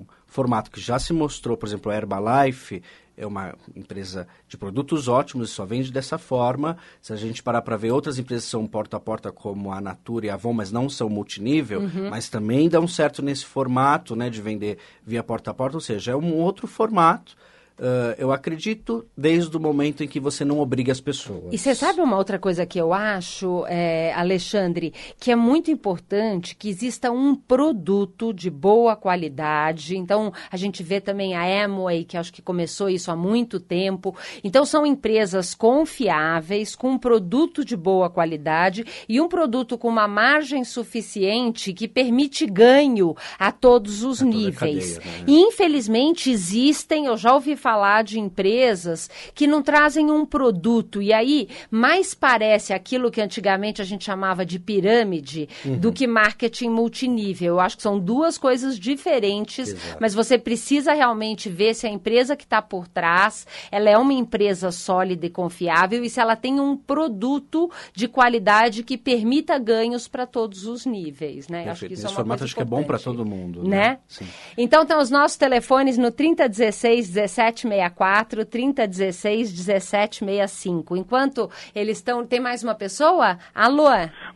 um 0.00 0.04
formato 0.26 0.70
que 0.70 0.80
já 0.80 0.98
se 0.98 1.12
mostrou, 1.12 1.56
por 1.56 1.66
exemplo, 1.66 1.90
a 1.90 1.96
Herbalife 1.96 2.82
é 3.16 3.26
uma 3.26 3.54
empresa 3.74 4.28
de 4.46 4.56
produtos 4.56 5.08
ótimos 5.08 5.50
e 5.50 5.52
só 5.52 5.64
vende 5.64 5.90
dessa 5.90 6.18
forma. 6.18 6.76
Se 7.00 7.12
a 7.12 7.16
gente 7.16 7.42
parar 7.42 7.62
para 7.62 7.76
ver 7.76 7.90
outras 7.90 8.18
empresas 8.18 8.44
que 8.44 8.50
são 8.50 8.66
porta 8.66 8.96
a 8.96 9.00
porta, 9.00 9.32
como 9.32 9.72
a 9.72 9.80
Natura 9.80 10.26
e 10.26 10.30
a 10.30 10.34
Avon, 10.34 10.52
mas 10.52 10.70
não 10.70 10.88
são 10.88 11.08
multinível, 11.08 11.80
mas 12.10 12.28
também 12.28 12.68
dão 12.68 12.86
certo 12.86 13.22
nesse 13.22 13.44
formato 13.44 14.14
né, 14.14 14.28
de 14.28 14.42
vender 14.42 14.78
via 15.04 15.22
porta 15.22 15.50
a 15.50 15.54
porta, 15.54 15.76
ou 15.76 15.80
seja, 15.80 16.12
é 16.12 16.16
um 16.16 16.34
outro 16.34 16.66
formato. 16.66 17.36
Ah, 17.78 18.14
eu 18.18 18.32
acredito 18.32 19.06
desde 19.16 19.54
o 19.56 19.60
momento 19.60 20.02
em 20.02 20.08
que 20.08 20.18
você 20.18 20.44
não 20.44 20.60
obriga 20.60 20.90
as 20.92 21.00
pessoas. 21.00 21.52
E 21.52 21.58
você 21.58 21.74
sabe 21.74 22.00
uma 22.00 22.16
outra 22.16 22.38
coisa 22.38 22.64
que 22.64 22.78
eu 22.78 22.92
acho, 22.92 23.64
é, 23.66 24.12
Alexandre, 24.14 24.94
que 25.18 25.30
é 25.30 25.36
muito 25.36 25.70
importante 25.70 26.56
que 26.56 26.68
exista 26.68 27.10
um 27.10 27.34
produto 27.34 28.32
de 28.32 28.48
boa 28.48 28.96
qualidade. 28.96 29.96
Então, 29.96 30.32
a 30.50 30.56
gente 30.56 30.82
vê 30.82 31.00
também 31.00 31.34
a 31.34 31.64
Amway, 31.64 32.04
que 32.04 32.16
acho 32.16 32.32
que 32.32 32.40
começou 32.40 32.88
isso 32.88 33.10
há 33.10 33.16
muito 33.16 33.60
tempo. 33.60 34.16
Então, 34.42 34.64
são 34.64 34.86
empresas 34.86 35.54
confiáveis, 35.54 36.74
com 36.74 36.92
um 36.92 36.98
produto 36.98 37.64
de 37.64 37.76
boa 37.76 38.08
qualidade 38.08 38.84
e 39.08 39.20
um 39.20 39.28
produto 39.28 39.76
com 39.76 39.88
uma 39.88 40.08
margem 40.08 40.64
suficiente 40.64 41.72
que 41.72 41.86
permite 41.86 42.46
ganho 42.46 43.14
a 43.38 43.52
todos 43.52 44.02
os 44.02 44.22
a 44.22 44.24
níveis. 44.24 44.98
cadeia, 44.98 45.18
né? 45.18 45.24
E, 45.26 45.40
infelizmente, 45.40 46.30
existem, 46.30 47.06
eu 47.06 47.16
já 47.16 47.34
ouvi 47.34 47.56
falar 47.66 48.04
de 48.04 48.20
empresas 48.20 49.10
que 49.34 49.44
não 49.44 49.60
trazem 49.60 50.08
um 50.08 50.24
produto. 50.24 51.02
E 51.02 51.12
aí, 51.12 51.48
mais 51.68 52.14
parece 52.14 52.72
aquilo 52.72 53.10
que 53.10 53.20
antigamente 53.20 53.82
a 53.82 53.84
gente 53.84 54.04
chamava 54.04 54.46
de 54.46 54.60
pirâmide 54.60 55.48
Uhum. 55.64 55.78
do 55.78 55.92
que 55.92 56.06
marketing 56.06 56.68
multinível. 56.68 57.54
Eu 57.54 57.60
acho 57.60 57.76
que 57.76 57.82
são 57.82 57.98
duas 57.98 58.38
coisas 58.38 58.78
diferentes, 58.78 59.70
Exato. 59.70 59.96
mas 60.00 60.14
você 60.14 60.38
precisa 60.38 60.92
realmente 60.92 61.48
ver 61.48 61.74
se 61.74 61.88
a 61.88 61.90
empresa 61.90 62.36
que 62.36 62.44
está 62.44 62.62
por 62.62 62.86
trás, 62.86 63.44
ela 63.72 63.90
é 63.90 63.98
uma 63.98 64.12
empresa 64.12 64.70
sólida 64.70 65.26
e 65.26 65.30
confiável 65.30 66.04
e 66.04 66.08
se 66.10 66.20
ela 66.20 66.36
tem 66.36 66.60
um 66.60 66.76
produto 66.76 67.68
de 67.92 68.06
qualidade 68.06 68.84
que 68.84 68.96
permita 68.96 69.58
ganhos 69.58 70.06
para 70.06 70.24
todos 70.24 70.66
os 70.66 70.86
níveis, 70.86 71.48
né? 71.48 71.68
Acho 71.68 71.86
que 71.88 71.94
isso 71.94 72.02
Nesse 72.02 72.06
é 72.06 72.08
uma 72.10 72.14
formato 72.16 72.44
acho 72.44 72.54
que 72.54 72.62
é 72.62 72.64
bom 72.64 72.84
para 72.84 72.98
todo 72.98 73.24
mundo. 73.26 73.64
Né? 73.68 73.98
Sim. 74.06 74.26
Então 74.56 74.86
tem 74.86 74.96
os 74.96 75.10
nossos 75.10 75.36
telefones 75.36 75.98
no 75.98 76.10
3016 76.12 77.16
1764, 77.64 78.44
3016 78.44 79.52
1765. 79.52 80.96
Enquanto 80.96 81.50
eles 81.74 81.98
estão. 81.98 82.26
Tem 82.26 82.40
mais 82.40 82.62
uma 82.62 82.74
pessoa? 82.74 83.38
Alô? 83.54 83.88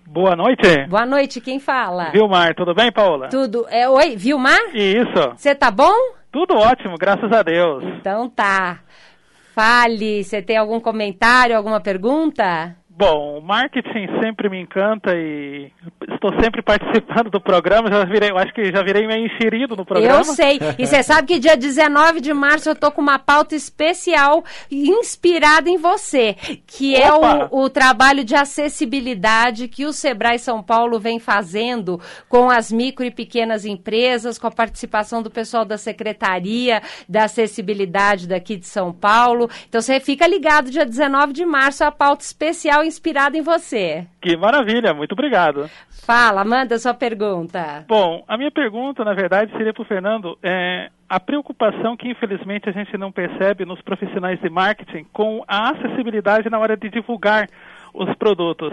Boa 0.07 0.35
noite. 0.35 0.87
Boa 0.89 1.05
noite, 1.05 1.41
quem 1.41 1.59
fala? 1.59 2.11
Vilmar, 2.11 2.55
tudo 2.55 2.75
bem, 2.75 2.91
Paula? 2.93 3.29
Tudo. 3.29 3.67
É, 3.69 3.89
oi, 3.89 4.17
Vilmar? 4.17 4.75
Isso. 4.75 5.33
Você 5.37 5.55
tá 5.55 5.71
bom? 5.71 5.95
Tudo 6.33 6.55
ótimo, 6.55 6.97
graças 6.99 7.31
a 7.33 7.43
Deus. 7.43 7.83
Então 7.99 8.29
tá. 8.29 8.81
Fale, 9.55 10.23
você 10.23 10.41
tem 10.41 10.57
algum 10.57 10.81
comentário, 10.81 11.57
alguma 11.57 11.81
pergunta? 11.81 12.77
Bom, 13.01 13.39
o 13.39 13.41
marketing 13.41 14.21
sempre 14.23 14.51
me 14.51 14.61
encanta 14.61 15.15
e 15.17 15.73
estou 16.13 16.39
sempre 16.39 16.61
participando 16.61 17.31
do 17.31 17.41
programa. 17.41 17.91
Já 17.91 18.05
virei, 18.05 18.31
eu 18.31 18.37
acho 18.37 18.53
que 18.53 18.71
já 18.71 18.83
virei 18.83 19.07
meio 19.07 19.25
enxerido 19.25 19.75
no 19.75 19.87
programa. 19.87 20.19
Eu 20.19 20.25
sei. 20.25 20.61
E 20.79 20.87
você 20.87 21.03
sabe 21.03 21.29
que 21.29 21.39
dia 21.39 21.57
19 21.57 22.21
de 22.21 22.35
março 22.35 22.69
eu 22.69 22.77
tô 22.77 22.93
com 22.93 23.01
uma 23.01 23.19
pauta 23.19 23.57
especial 23.57 24.45
inspirada 24.71 25.71
em 25.71 25.79
você, 25.79 26.37
que 26.67 26.95
é 26.95 27.11
Opa! 27.11 27.49
o, 27.51 27.63
o 27.63 27.71
trabalho 27.71 28.23
de 28.23 28.35
acessibilidade 28.35 29.67
que 29.67 29.87
o 29.87 29.95
Sebrae 29.95 30.39
São 30.39 30.63
Paulo 30.63 31.01
vem 31.01 31.19
fazendo 31.19 31.99
com 32.29 32.51
as 32.51 32.71
micro 32.71 33.03
e 33.03 33.11
pequenas 33.11 33.65
empresas, 33.65 34.37
com 34.37 34.47
a 34.47 34.51
participação 34.51 35.23
do 35.23 35.31
pessoal 35.31 35.65
da 35.65 35.79
Secretaria 35.79 36.83
da 37.09 37.25
Acessibilidade 37.25 38.29
daqui 38.29 38.59
de 38.59 38.67
São 38.67 38.93
Paulo. 38.93 39.49
Então 39.67 39.81
você 39.81 39.99
fica 40.01 40.27
ligado, 40.27 40.71
dia 40.71 40.85
19 40.85 41.33
de 41.33 41.47
março, 41.47 41.83
a 41.83 41.91
pauta 41.91 42.25
especial 42.25 42.85
inspirada 42.91 43.37
em 43.39 43.43
você. 43.43 44.07
Que 44.21 44.37
maravilha, 44.37 44.93
muito 44.93 45.13
obrigado. 45.13 45.71
Fala, 46.05 46.45
manda 46.45 46.79
sua 46.79 46.93
pergunta. 46.93 47.85
Bom, 47.89 48.23
a 48.29 48.37
minha 48.37 48.51
pergunta, 48.51 49.05
na 49.05 49.15
verdade, 49.15 49.53
seria 49.53 49.73
para 49.73 49.83
o 49.83 49.87
Fernando. 49.87 50.39
É, 50.43 50.91
a 51.09 51.19
preocupação 51.19 51.97
que, 51.97 52.09
infelizmente, 52.09 52.69
a 52.69 52.73
gente 52.73 52.97
não 52.99 53.11
percebe 53.11 53.65
nos 53.65 53.81
profissionais 53.83 54.41
de 54.41 54.51
marketing 54.51 55.07
com 55.13 55.43
a 55.49 55.71
acessibilidade 55.71 56.51
na 56.51 56.59
hora 56.59 56.77
de 56.77 56.91
divulgar 56.91 57.49
os 57.95 58.15
produtos. 58.17 58.73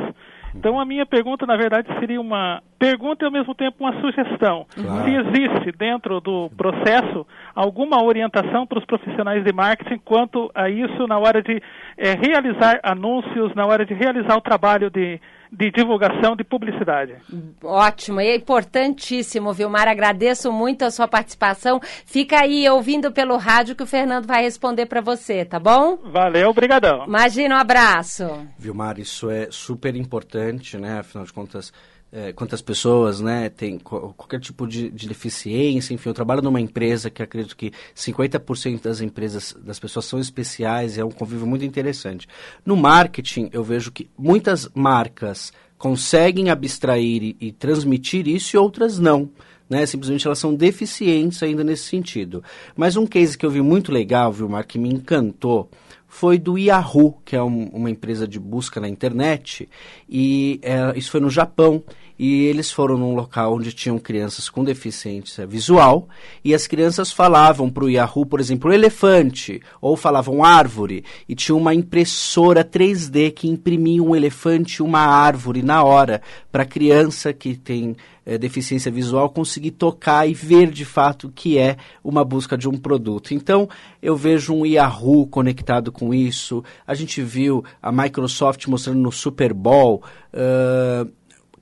Então, 0.55 0.79
a 0.79 0.85
minha 0.85 1.05
pergunta, 1.05 1.45
na 1.45 1.55
verdade, 1.55 1.87
seria 1.99 2.19
uma 2.19 2.61
pergunta 2.79 3.23
e, 3.23 3.25
ao 3.25 3.31
mesmo 3.31 3.53
tempo, 3.53 3.77
uma 3.79 3.99
sugestão. 4.01 4.65
Claro. 4.73 5.03
Se 5.03 5.15
existe, 5.15 5.71
dentro 5.77 6.19
do 6.19 6.49
processo, 6.57 7.25
alguma 7.55 8.03
orientação 8.03 8.65
para 8.65 8.79
os 8.79 8.85
profissionais 8.85 9.43
de 9.43 9.53
marketing 9.53 9.99
quanto 10.03 10.51
a 10.53 10.69
isso 10.69 11.07
na 11.07 11.17
hora 11.17 11.41
de 11.41 11.61
eh, 11.97 12.13
realizar 12.13 12.79
anúncios, 12.83 13.53
na 13.55 13.65
hora 13.65 13.85
de 13.85 13.93
realizar 13.93 14.35
o 14.35 14.41
trabalho 14.41 14.89
de, 14.89 15.19
de 15.51 15.71
divulgação, 15.71 16.35
de 16.35 16.43
publicidade. 16.43 17.15
Ótimo, 17.63 18.21
e 18.21 18.27
é 18.27 18.35
importantíssimo, 18.35 19.53
Vilmar. 19.53 19.87
Agradeço 19.87 20.51
muito 20.51 20.83
a 20.83 20.91
sua 20.91 21.07
participação. 21.07 21.79
Fica 22.05 22.41
aí 22.41 22.67
ouvindo 22.69 23.11
pelo 23.11 23.37
rádio 23.37 23.75
que 23.75 23.83
o 23.83 23.87
Fernando 23.87 24.25
vai 24.27 24.43
responder 24.43 24.85
para 24.85 25.01
você, 25.01 25.45
tá 25.45 25.59
bom? 25.59 25.97
Valeu, 26.03 26.49
obrigadão. 26.49 27.05
Imagina, 27.05 27.55
um 27.55 27.59
abraço. 27.59 28.47
Vilmar, 28.57 28.99
isso 28.99 29.29
é 29.29 29.47
super 29.49 29.95
importante, 29.95 30.77
né? 30.77 30.99
Afinal 30.99 31.25
de 31.25 31.33
contas, 31.33 31.71
é, 32.11 32.31
quantas 32.31 32.61
pessoas, 32.61 33.19
né, 33.19 33.51
co- 33.83 34.13
qualquer 34.15 34.39
tipo 34.39 34.65
de, 34.65 34.89
de 34.89 35.07
deficiência, 35.07 35.93
enfim, 35.93 36.09
eu 36.09 36.13
trabalho 36.13 36.41
numa 36.41 36.61
empresa 36.61 37.09
que 37.09 37.21
acredito 37.21 37.55
que 37.55 37.71
50% 37.95 38.81
das 38.81 39.01
empresas, 39.01 39.55
das 39.61 39.79
pessoas 39.79 40.05
são 40.05 40.19
especiais, 40.19 40.97
e 40.97 41.01
é 41.01 41.05
um 41.05 41.11
convívio 41.11 41.45
muito 41.45 41.65
interessante. 41.65 42.27
No 42.65 42.75
marketing, 42.77 43.49
eu 43.51 43.63
vejo 43.63 43.91
que 43.91 44.09
muitas 44.17 44.69
marcas 44.73 45.51
conseguem 45.77 46.49
abstrair 46.49 47.23
e, 47.23 47.37
e 47.39 47.51
transmitir 47.51 48.27
isso 48.27 48.55
e 48.55 48.59
outras 48.59 48.97
não. 48.97 49.29
Né? 49.69 49.85
Simplesmente 49.85 50.25
elas 50.25 50.39
são 50.39 50.55
deficientes 50.55 51.43
ainda 51.43 51.63
nesse 51.63 51.83
sentido. 51.83 52.43
Mas 52.75 52.95
um 52.95 53.05
case 53.05 53.37
que 53.37 53.45
eu 53.45 53.51
vi 53.51 53.61
muito 53.61 53.91
legal, 53.91 54.31
Vilmar, 54.31 54.65
que 54.65 54.79
me 54.79 54.89
encantou, 54.89 55.69
foi 56.19 56.39
do 56.39 56.57
Yahoo, 56.57 57.19
que 57.23 57.35
é 57.35 57.43
um- 57.43 57.67
uma 57.71 57.91
empresa 57.91 58.27
de 58.27 58.39
busca 58.39 58.79
na 58.79 58.89
internet, 58.89 59.69
e 60.09 60.59
é, 60.63 60.97
isso 60.97 61.11
foi 61.11 61.19
no 61.21 61.29
Japão. 61.29 61.83
e 62.19 62.45
eles 62.45 62.71
foram 62.71 62.97
num 62.97 63.13
local 63.13 63.53
onde 63.53 63.71
tinham 63.71 63.99
crianças 63.99 64.49
com 64.49 64.63
deficiência 64.63 65.45
visual 65.45 66.09
e 66.43 66.51
as 66.51 66.65
crianças 66.65 67.11
falavam 67.11 67.69
para 67.69 67.83
o 67.83 67.89
Yahoo, 67.91 68.25
por 68.25 68.39
exemplo, 68.39 68.73
elefante, 68.73 69.61
ou 69.79 69.95
falavam 69.95 70.43
árvore, 70.43 71.03
e 71.29 71.35
tinha 71.35 71.55
uma 71.55 71.75
impressora 71.75 72.63
3D 72.63 73.29
que 73.29 73.47
imprimia 73.47 74.01
um 74.01 74.15
elefante 74.15 74.77
e 74.77 74.81
uma 74.81 75.01
árvore 75.01 75.61
na 75.61 75.83
hora 75.83 76.19
para 76.51 76.63
a 76.63 76.65
criança 76.65 77.31
que 77.31 77.55
tem 77.55 77.95
é, 78.27 78.37
deficiência 78.37 78.91
visual 78.91 79.29
conseguir 79.29 79.71
tocar 79.71 80.27
e 80.27 80.33
ver 80.33 80.69
de 80.69 80.83
fato 80.83 81.31
que 81.33 81.57
é 81.57 81.77
uma 82.03 82.25
busca 82.25 82.57
de 82.57 82.67
um 82.67 82.77
produto. 82.77 83.33
Então, 83.33 83.69
eu 84.01 84.17
vejo 84.17 84.53
um 84.53 84.65
Yahoo 84.65 85.25
conectado 85.25 85.93
com 85.93 86.13
isso. 86.13 86.61
A 86.85 86.93
gente 86.93 87.21
viu 87.21 87.63
a 87.81 87.89
Microsoft 87.89 88.67
mostrando 88.67 88.99
no 88.99 89.13
Super 89.13 89.53
Bowl. 89.53 90.03
Uh, 90.33 91.09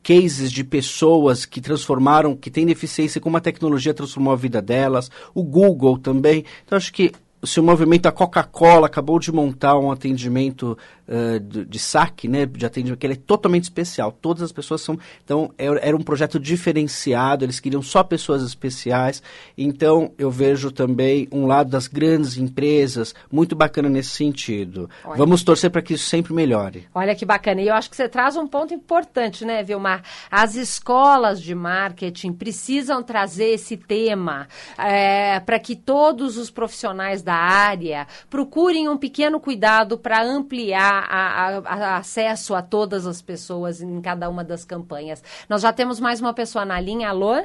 cases 0.01 0.51
de 0.51 0.63
pessoas 0.63 1.47
que 1.47 1.59
transformaram, 1.59 2.35
que 2.35 2.51
têm 2.51 2.63
deficiência, 2.63 3.19
como 3.19 3.37
a 3.37 3.41
tecnologia 3.41 3.91
transformou 3.91 4.33
a 4.33 4.35
vida 4.35 4.61
delas, 4.61 5.09
o 5.33 5.43
Google 5.43 5.97
também. 5.97 6.45
Então, 6.63 6.77
acho 6.77 6.93
que 6.93 7.11
se 7.45 7.59
o 7.59 7.63
movimento, 7.63 8.07
a 8.07 8.11
Coca-Cola 8.11 8.87
acabou 8.87 9.19
de 9.19 9.31
montar 9.31 9.77
um 9.77 9.91
atendimento 9.91 10.77
uh, 11.07 11.39
de, 11.39 11.65
de, 11.65 11.79
saque, 11.79 12.27
né, 12.27 12.45
de 12.45 12.65
atendimento, 12.65 12.99
que 12.99 13.05
ele 13.05 13.13
é 13.13 13.17
totalmente 13.17 13.63
especial. 13.63 14.11
Todas 14.11 14.43
as 14.43 14.51
pessoas 14.51 14.81
são. 14.81 14.97
Então, 15.23 15.51
era, 15.57 15.79
era, 15.79 15.97
um 15.97 16.01
projeto 16.01 16.39
diferenciado, 16.39 17.45
eles 17.45 17.59
queriam 17.59 17.81
só 17.81 18.03
pessoas 18.03 18.43
especiais. 18.43 19.21
Então, 19.57 20.11
eu 20.17 20.31
vejo 20.31 20.71
também 20.71 21.27
um 21.31 21.45
lado 21.45 21.69
das 21.69 21.87
grandes 21.87 22.37
empresas 22.37 23.13
muito 23.31 23.55
bacana 23.55 23.89
nesse 23.89 24.09
sentido. 24.09 24.89
Olha. 25.03 25.17
Vamos 25.17 25.43
torcer 25.43 25.69
para 25.69 25.81
que 25.81 25.93
isso 25.93 26.07
sempre 26.07 26.33
melhore. 26.33 26.87
Olha 26.93 27.15
que 27.15 27.25
bacana. 27.25 27.61
E 27.61 27.67
eu 27.67 27.73
acho 27.73 27.89
que 27.89 27.95
você 27.95 28.09
traz 28.09 28.35
um 28.35 28.47
ponto 28.47 28.73
importante, 28.73 29.45
né, 29.45 29.63
Vilmar? 29.63 30.03
As 30.29 30.55
escolas 30.55 31.41
de 31.41 31.53
marketing 31.53 32.33
precisam 32.33 33.01
trazer 33.03 33.51
esse 33.51 33.77
tema 33.77 34.47
é, 34.77 35.39
para 35.39 35.59
que 35.59 35.75
todos 35.75 36.37
os 36.37 36.49
profissionais 36.49 37.21
da 37.21 37.34
área 37.35 38.07
procurem 38.29 38.89
um 38.89 38.97
pequeno 38.97 39.39
cuidado 39.39 39.97
para 39.97 40.23
ampliar 40.23 41.05
a, 41.09 41.57
a, 41.57 41.57
a 41.59 41.97
acesso 41.97 42.55
a 42.55 42.61
todas 42.61 43.05
as 43.05 43.21
pessoas 43.21 43.81
em 43.81 44.01
cada 44.01 44.29
uma 44.29 44.43
das 44.43 44.65
campanhas. 44.65 45.23
Nós 45.49 45.61
já 45.61 45.71
temos 45.71 45.99
mais 45.99 46.21
uma 46.21 46.33
pessoa 46.33 46.65
na 46.65 46.79
linha. 46.79 47.09
Alô? 47.09 47.43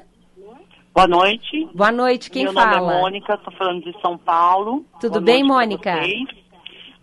Boa 0.93 1.07
noite. 1.07 1.69
Boa 1.73 1.93
noite, 1.93 2.31
quem 2.31 2.45
Meu 2.45 2.53
fala? 2.53 2.71
Meu 2.71 2.81
nome 2.81 2.93
é 2.93 3.01
Mônica, 3.01 3.35
estou 3.35 3.53
falando 3.55 3.85
de 3.85 4.01
São 4.01 4.19
Paulo. 4.19 4.85
Tudo 5.01 5.13
Boa 5.13 5.23
bem, 5.23 5.45
Mônica? 5.45 5.95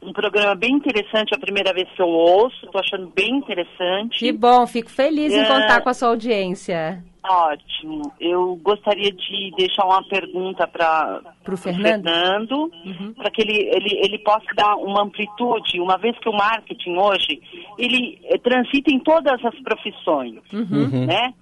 Um 0.02 0.14
programa 0.14 0.56
bem 0.56 0.74
interessante, 0.76 1.34
a 1.34 1.40
primeira 1.40 1.74
vez 1.74 1.90
que 1.96 2.02
eu 2.02 2.08
ouço, 2.08 2.66
estou 2.66 2.80
achando 2.80 3.12
bem 3.16 3.38
interessante. 3.38 4.20
Que 4.20 4.32
bom, 4.32 4.66
fico 4.68 4.90
feliz 4.90 5.34
é... 5.34 5.42
em 5.42 5.46
contar 5.46 5.82
com 5.82 5.90
a 5.90 5.94
sua 5.94 6.10
audiência. 6.10 7.04
Ótimo. 7.30 8.14
Eu 8.20 8.56
gostaria 8.64 9.12
de 9.12 9.52
deixar 9.58 9.86
uma 9.86 10.02
pergunta 10.08 10.66
para 10.66 11.22
o 11.46 11.58
Fernando, 11.58 12.04
Fernando 12.04 12.72
uhum. 12.86 13.14
para 13.16 13.30
que 13.30 13.42
ele, 13.42 13.70
ele, 13.74 14.00
ele 14.02 14.20
possa 14.20 14.46
dar 14.56 14.76
uma 14.76 15.04
amplitude, 15.04 15.80
uma 15.82 15.98
vez 15.98 16.18
que 16.20 16.30
o 16.30 16.34
marketing 16.34 16.96
hoje, 16.96 17.42
ele 17.78 18.20
eh, 18.24 18.38
transita 18.38 18.92
em 18.92 19.00
todas 19.00 19.44
as 19.44 19.60
profissões, 19.60 20.36
uhum. 20.54 21.06
né? 21.06 21.34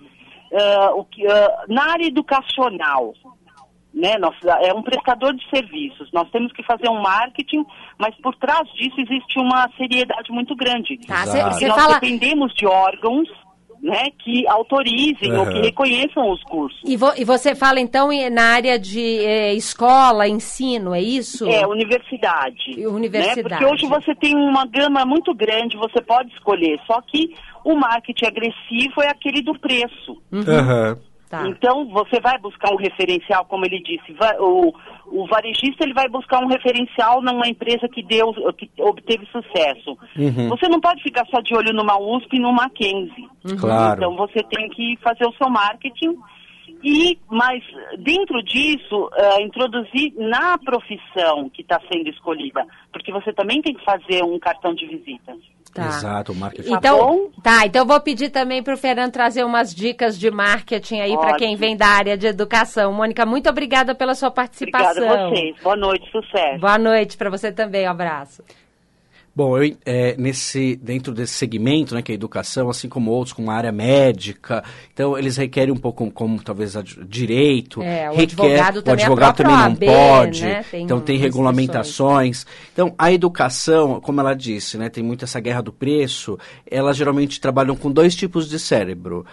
Uh, 0.52 1.00
o 1.00 1.06
que, 1.06 1.26
uh, 1.26 1.30
na 1.68 1.92
área 1.92 2.06
educacional, 2.06 3.14
né? 3.96 4.18
Nós, 4.18 4.36
é 4.62 4.74
um 4.74 4.84
prestador 4.84 5.34
de 5.34 5.50
serviços. 5.50 6.10
Nós 6.12 6.30
temos 6.30 6.52
que 6.52 6.62
fazer 6.64 6.90
um 6.90 7.02
marketing, 7.02 7.66
mas 7.98 8.14
por 8.22 8.36
trás 8.36 8.68
disso 8.74 9.00
existe 9.00 9.40
uma 9.40 9.70
seriedade 9.78 10.32
muito 10.32 10.54
grande. 10.56 10.98
Tá, 11.08 11.26
cê, 11.26 11.38
cê 11.54 11.68
nós 11.68 11.82
fala... 11.82 11.94
dependemos 11.94 12.54
de 12.54 12.68
órgãos 12.68 13.30
né, 13.82 14.10
que 14.20 14.48
autorizem 14.48 15.32
uhum. 15.32 15.40
ou 15.40 15.46
que 15.46 15.62
reconheçam 15.62 16.30
os 16.30 16.44
cursos. 16.44 16.82
E, 16.84 16.98
vo, 16.98 17.14
e, 17.16 17.24
você 17.24 17.54
fala 17.56 17.80
então 17.80 18.10
na 18.32 18.42
área 18.54 18.80
de 18.80 19.20
eh, 19.20 19.54
escola, 19.54 20.28
ensino, 20.28 20.94
é 20.94 21.02
isso? 21.02 21.48
É, 21.48 21.66
universidade. 21.68 22.86
Universidade. 22.86 23.44
Né? 23.44 23.44
Porque 23.44 23.66
hoje 23.66 23.86
você 23.86 24.16
tem 24.16 24.36
uma 24.36 24.66
gama 24.66 25.06
muito 25.06 25.34
grande, 25.36 25.78
você 25.78 26.02
pode 26.02 26.34
escolher, 26.34 26.80
só 26.88 27.00
que 27.02 27.36
o 27.64 27.76
marketing 27.76 28.26
agressivo 28.26 29.02
é 29.04 29.10
aquele 29.10 29.42
do 29.42 29.58
preço. 29.60 30.22
Uhum. 30.32 30.40
Uhum. 30.40 31.15
Tá. 31.30 31.48
Então, 31.48 31.88
você 31.90 32.20
vai 32.20 32.38
buscar 32.38 32.72
um 32.72 32.78
referencial, 32.78 33.46
como 33.46 33.66
ele 33.66 33.82
disse, 33.82 34.14
vai, 34.14 34.38
o, 34.40 34.74
o 35.08 35.28
varejista 35.28 35.84
ele 35.84 35.94
vai 35.94 36.08
buscar 36.08 36.40
um 36.44 36.48
referencial 36.48 37.22
numa 37.22 37.48
empresa 37.48 37.88
que 37.90 38.04
deu, 38.04 38.32
que 38.54 38.70
obteve 38.80 39.26
sucesso. 39.28 39.98
Uhum. 40.18 40.50
Você 40.50 40.68
não 40.68 40.80
pode 40.80 41.02
ficar 41.02 41.26
só 41.28 41.42
de 41.42 41.56
olho 41.56 41.74
numa 41.74 42.00
USP 42.00 42.36
e 42.36 42.40
numa 42.40 42.64
Mackenzie. 42.64 43.28
Uhum. 43.44 43.58
Claro. 43.58 43.98
Então, 43.98 44.16
você 44.16 44.44
tem 44.44 44.70
que 44.70 44.98
fazer 45.02 45.26
o 45.26 45.34
seu 45.34 45.50
marketing 45.50 46.16
e, 46.84 47.18
mas 47.30 47.64
dentro 48.00 48.44
disso, 48.44 49.06
uh, 49.06 49.42
introduzir 49.42 50.14
na 50.18 50.58
profissão 50.58 51.50
que 51.50 51.64
está 51.64 51.80
sendo 51.92 52.10
escolhida, 52.10 52.66
porque 52.92 53.12
você 53.12 53.34
também 53.34 53.62
tem 53.62 53.74
que 53.74 53.84
fazer 53.84 54.24
um 54.24 54.38
cartão 54.38 54.74
de 54.74 54.86
visita. 54.86 55.36
Tá. 55.76 55.88
Exato, 55.88 56.32
o 56.32 56.36
marketing. 56.36 56.74
Então, 56.74 57.30
tá, 57.44 57.66
então 57.66 57.82
eu 57.82 57.86
vou 57.86 58.00
pedir 58.00 58.30
também 58.30 58.64
para 58.64 58.74
o 58.74 58.78
Fernando 58.78 59.12
trazer 59.12 59.44
umas 59.44 59.76
dicas 59.76 60.18
de 60.18 60.32
marketing 60.32 61.02
aí 61.02 61.18
para 61.18 61.36
quem 61.36 61.58
vem 61.58 61.76
da 61.76 61.88
área 61.88 62.18
de 62.18 62.26
educação. 62.26 62.94
Mônica, 62.94 63.26
muito 63.26 63.50
obrigada 63.50 63.94
pela 63.94 64.16
sua 64.16 64.32
participação. 64.32 65.04
Obrigada 65.04 65.26
a 65.26 65.30
vocês. 65.30 65.56
Boa 65.62 65.76
noite, 65.76 66.10
sucesso. 66.10 66.60
Boa 66.62 66.78
noite 66.78 67.18
para 67.18 67.30
você 67.30 67.52
também, 67.52 67.86
um 67.86 67.92
abraço. 67.92 68.42
Bom, 69.36 69.62
eu, 69.62 69.76
é, 69.86 70.16
nesse, 70.18 70.78
dentro 70.78 71.14
desse 71.14 71.34
segmento, 71.34 71.94
né, 71.94 72.02
que 72.02 72.10
é 72.10 72.14
a 72.14 72.16
educação, 72.16 72.70
assim 72.70 72.88
como 72.88 73.12
outros, 73.12 73.34
como 73.34 73.52
a 73.52 73.54
área 73.54 73.72
médica, 73.72 74.64
então 74.94 75.18
eles 75.18 75.36
requerem 75.36 75.74
um 75.74 75.78
pouco, 75.78 75.98
como, 75.98 76.12
como 76.12 76.42
talvez 76.42 76.78
a 76.78 76.82
direito, 76.82 77.82
é, 77.82 78.10
o 78.10 78.16
requer, 78.16 78.24
advogado 78.24 78.82
também, 78.82 79.04
o 79.04 79.06
advogado 79.06 79.36
também 79.36 79.56
não 79.56 79.66
AB, 79.66 79.86
pode, 79.88 80.42
né, 80.42 80.66
tem 80.72 80.84
então 80.84 81.02
tem 81.02 81.18
regulamentações. 81.18 82.46
Então, 82.72 82.96
a 82.98 83.12
educação, 83.12 84.00
como 84.00 84.22
ela 84.22 84.34
disse, 84.34 84.78
né, 84.78 84.88
tem 84.88 85.04
muito 85.04 85.26
essa 85.26 85.42
guerra 85.42 85.62
do 85.62 85.74
preço, 85.74 86.40
elas 86.66 86.96
geralmente 86.96 87.42
trabalham 87.42 87.76
com 87.76 87.92
dois 87.92 88.16
tipos 88.16 88.48
de 88.48 88.58
cérebro 88.58 89.26